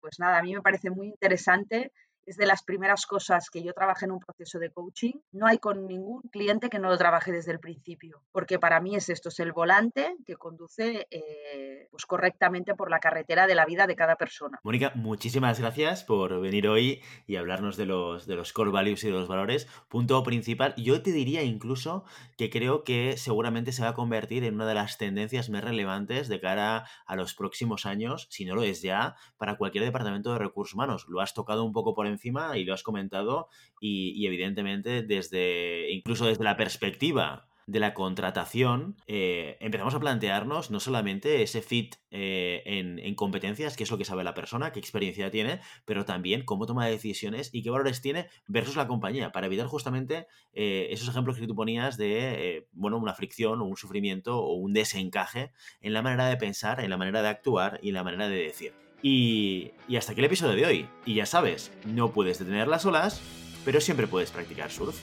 pues 0.00 0.18
nada, 0.18 0.38
a 0.38 0.42
mí 0.42 0.54
me 0.54 0.62
parece 0.62 0.90
muy 0.90 1.08
interesante 1.08 1.92
es 2.26 2.36
de 2.36 2.46
las 2.46 2.62
primeras 2.62 3.06
cosas 3.06 3.48
que 3.50 3.62
yo 3.62 3.72
trabajé 3.72 4.04
en 4.04 4.10
un 4.10 4.20
proceso 4.20 4.58
de 4.58 4.70
coaching. 4.70 5.12
No 5.32 5.46
hay 5.46 5.58
con 5.58 5.86
ningún 5.86 6.22
cliente 6.22 6.68
que 6.68 6.80
no 6.80 6.88
lo 6.88 6.98
trabaje 6.98 7.30
desde 7.30 7.52
el 7.52 7.60
principio, 7.60 8.22
porque 8.32 8.58
para 8.58 8.80
mí 8.80 8.96
es 8.96 9.08
esto, 9.08 9.28
es 9.28 9.38
el 9.38 9.52
volante 9.52 10.16
que 10.26 10.34
conduce 10.34 11.06
eh, 11.10 11.86
pues 11.90 12.04
correctamente 12.04 12.74
por 12.74 12.90
la 12.90 12.98
carretera 12.98 13.46
de 13.46 13.54
la 13.54 13.64
vida 13.64 13.86
de 13.86 13.94
cada 13.94 14.16
persona. 14.16 14.58
Mónica, 14.64 14.92
muchísimas 14.96 15.60
gracias 15.60 16.02
por 16.02 16.40
venir 16.40 16.66
hoy 16.66 17.00
y 17.26 17.36
hablarnos 17.36 17.76
de 17.76 17.86
los, 17.86 18.26
de 18.26 18.34
los 18.34 18.52
core 18.52 18.72
values 18.72 19.04
y 19.04 19.06
de 19.06 19.12
los 19.12 19.28
valores. 19.28 19.68
Punto 19.88 20.22
principal, 20.24 20.74
yo 20.76 21.02
te 21.02 21.12
diría 21.12 21.44
incluso 21.44 22.04
que 22.36 22.50
creo 22.50 22.82
que 22.82 23.16
seguramente 23.16 23.70
se 23.70 23.82
va 23.82 23.90
a 23.90 23.94
convertir 23.94 24.42
en 24.42 24.54
una 24.54 24.66
de 24.66 24.74
las 24.74 24.98
tendencias 24.98 25.48
más 25.48 25.62
relevantes 25.62 26.26
de 26.28 26.40
cara 26.40 26.86
a 27.06 27.16
los 27.16 27.34
próximos 27.34 27.86
años, 27.86 28.26
si 28.30 28.44
no 28.44 28.56
lo 28.56 28.64
es 28.64 28.82
ya, 28.82 29.14
para 29.38 29.56
cualquier 29.56 29.84
departamento 29.84 30.32
de 30.32 30.40
recursos 30.40 30.74
humanos. 30.74 31.06
Lo 31.08 31.20
has 31.20 31.32
tocado 31.32 31.62
un 31.62 31.72
poco 31.72 31.94
por 31.94 32.06
encima 32.06 32.15
y 32.56 32.64
lo 32.64 32.74
has 32.74 32.82
comentado 32.82 33.48
y, 33.80 34.26
evidentemente 34.26 35.02
desde, 35.02 35.90
incluso 35.92 36.26
desde 36.26 36.44
la 36.44 36.56
perspectiva 36.56 37.48
de 37.66 37.80
la 37.80 37.94
contratación, 37.94 38.96
eh, 39.08 39.56
empezamos 39.60 39.92
a 39.94 39.98
plantearnos 39.98 40.70
no 40.70 40.78
solamente 40.78 41.42
ese 41.42 41.62
fit 41.62 41.96
eh, 42.12 42.62
en, 42.64 43.14
competencias, 43.16 43.76
qué 43.76 43.82
es 43.82 43.90
lo 43.90 43.98
que 43.98 44.04
sabe 44.04 44.22
la 44.22 44.34
persona, 44.34 44.70
qué 44.70 44.78
experiencia 44.78 45.32
tiene, 45.32 45.60
pero 45.84 46.04
también 46.04 46.44
cómo 46.44 46.66
toma 46.66 46.86
decisiones 46.86 47.50
y 47.52 47.64
qué 47.64 47.70
valores 47.70 48.00
tiene 48.00 48.28
versus 48.46 48.76
la 48.76 48.86
compañía, 48.86 49.32
para 49.32 49.46
evitar 49.46 49.66
justamente 49.66 50.28
eh, 50.52 50.88
esos 50.90 51.08
ejemplos 51.08 51.38
que 51.38 51.48
tú 51.48 51.56
ponías 51.56 51.96
de, 51.96 52.68
bueno, 52.72 52.98
una 52.98 53.14
fricción 53.14 53.60
o 53.60 53.64
un 53.64 53.76
sufrimiento 53.76 54.38
o 54.38 54.54
un 54.54 54.72
desencaje 54.72 55.50
en 55.80 55.92
la 55.92 56.02
manera 56.02 56.28
de 56.28 56.36
pensar, 56.36 56.78
en 56.80 56.90
la 56.90 56.96
manera 56.96 57.20
de 57.22 57.28
actuar 57.28 57.80
y 57.82 57.88
en 57.88 57.94
la 57.94 58.04
manera 58.04 58.28
de 58.28 58.36
decir. 58.36 58.85
Y, 59.02 59.72
hasta 59.96 60.12
aquí 60.12 60.20
el 60.20 60.26
episodio 60.26 60.56
de 60.56 60.66
hoy. 60.66 60.88
Y 61.04 61.14
ya 61.14 61.26
sabes, 61.26 61.72
no 61.84 62.12
puedes 62.12 62.38
detener 62.38 62.68
las 62.68 62.86
olas, 62.86 63.20
pero 63.64 63.80
siempre 63.80 64.06
puedes 64.06 64.30
practicar 64.30 64.70
surf. 64.70 64.96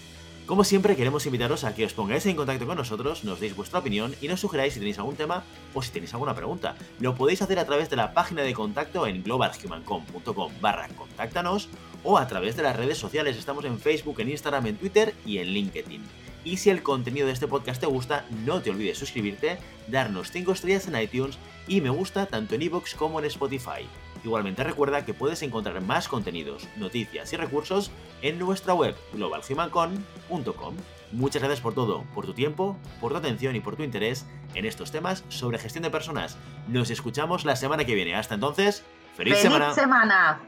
Como 0.45 0.65
siempre, 0.65 0.97
queremos 0.97 1.25
invitaros 1.25 1.63
a 1.63 1.73
que 1.73 1.85
os 1.85 1.93
pongáis 1.93 2.25
en 2.25 2.35
contacto 2.35 2.67
con 2.67 2.75
nosotros, 2.75 3.23
nos 3.23 3.39
deis 3.39 3.55
vuestra 3.55 3.79
opinión 3.79 4.13
y 4.19 4.27
nos 4.27 4.41
sugeráis 4.41 4.73
si 4.73 4.79
tenéis 4.79 4.99
algún 4.99 5.15
tema 5.15 5.45
o 5.73 5.81
si 5.81 5.91
tenéis 5.91 6.13
alguna 6.13 6.35
pregunta. 6.35 6.75
Lo 6.99 7.15
podéis 7.15 7.41
hacer 7.41 7.59
a 7.59 7.65
través 7.65 7.89
de 7.89 7.95
la 7.95 8.13
página 8.13 8.41
de 8.41 8.53
contacto 8.53 9.07
en 9.07 9.23
globalhumancom.com 9.23 10.51
barra 10.59 10.89
contáctanos 10.89 11.69
o 12.03 12.17
a 12.17 12.27
través 12.27 12.57
de 12.57 12.63
las 12.63 12.75
redes 12.75 12.97
sociales. 12.97 13.37
Estamos 13.37 13.63
en 13.63 13.79
Facebook, 13.79 14.19
en 14.19 14.31
Instagram, 14.31 14.67
en 14.67 14.75
Twitter 14.75 15.15
y 15.25 15.37
en 15.37 15.47
LinkedIn. 15.47 16.03
Y 16.43 16.57
si 16.57 16.69
el 16.69 16.83
contenido 16.83 17.27
de 17.27 17.33
este 17.33 17.47
podcast 17.47 17.79
te 17.79 17.87
gusta, 17.87 18.25
no 18.45 18.61
te 18.61 18.69
olvides 18.69 18.97
suscribirte, 18.97 19.57
darnos 19.87 20.31
5 20.31 20.51
estrellas 20.51 20.87
en 20.87 21.01
iTunes 21.01 21.37
y 21.67 21.81
me 21.81 21.89
gusta 21.89 22.25
tanto 22.25 22.55
en 22.55 22.61
iVoox 22.63 22.95
como 22.95 23.19
en 23.19 23.25
Spotify. 23.25 23.87
Igualmente 24.23 24.63
recuerda 24.63 25.05
que 25.05 25.13
puedes 25.13 25.41
encontrar 25.41 25.81
más 25.81 26.07
contenidos, 26.07 26.67
noticias 26.77 27.31
y 27.33 27.37
recursos 27.37 27.91
en 28.21 28.39
nuestra 28.39 28.73
web 28.73 28.95
globalhumancon.com. 29.13 30.75
Muchas 31.11 31.41
gracias 31.41 31.61
por 31.61 31.73
todo, 31.73 32.03
por 32.15 32.25
tu 32.25 32.33
tiempo, 32.33 32.77
por 33.01 33.11
tu 33.11 33.17
atención 33.17 33.55
y 33.55 33.59
por 33.59 33.75
tu 33.75 33.83
interés 33.83 34.25
en 34.55 34.65
estos 34.65 34.91
temas 34.91 35.23
sobre 35.29 35.59
gestión 35.59 35.83
de 35.83 35.89
personas. 35.89 36.37
Nos 36.67 36.89
escuchamos 36.89 37.45
la 37.45 37.55
semana 37.55 37.85
que 37.85 37.95
viene. 37.95 38.15
Hasta 38.15 38.35
entonces, 38.35 38.83
feliz, 39.15 39.35
¡Feliz 39.35 39.75
semana. 39.75 40.39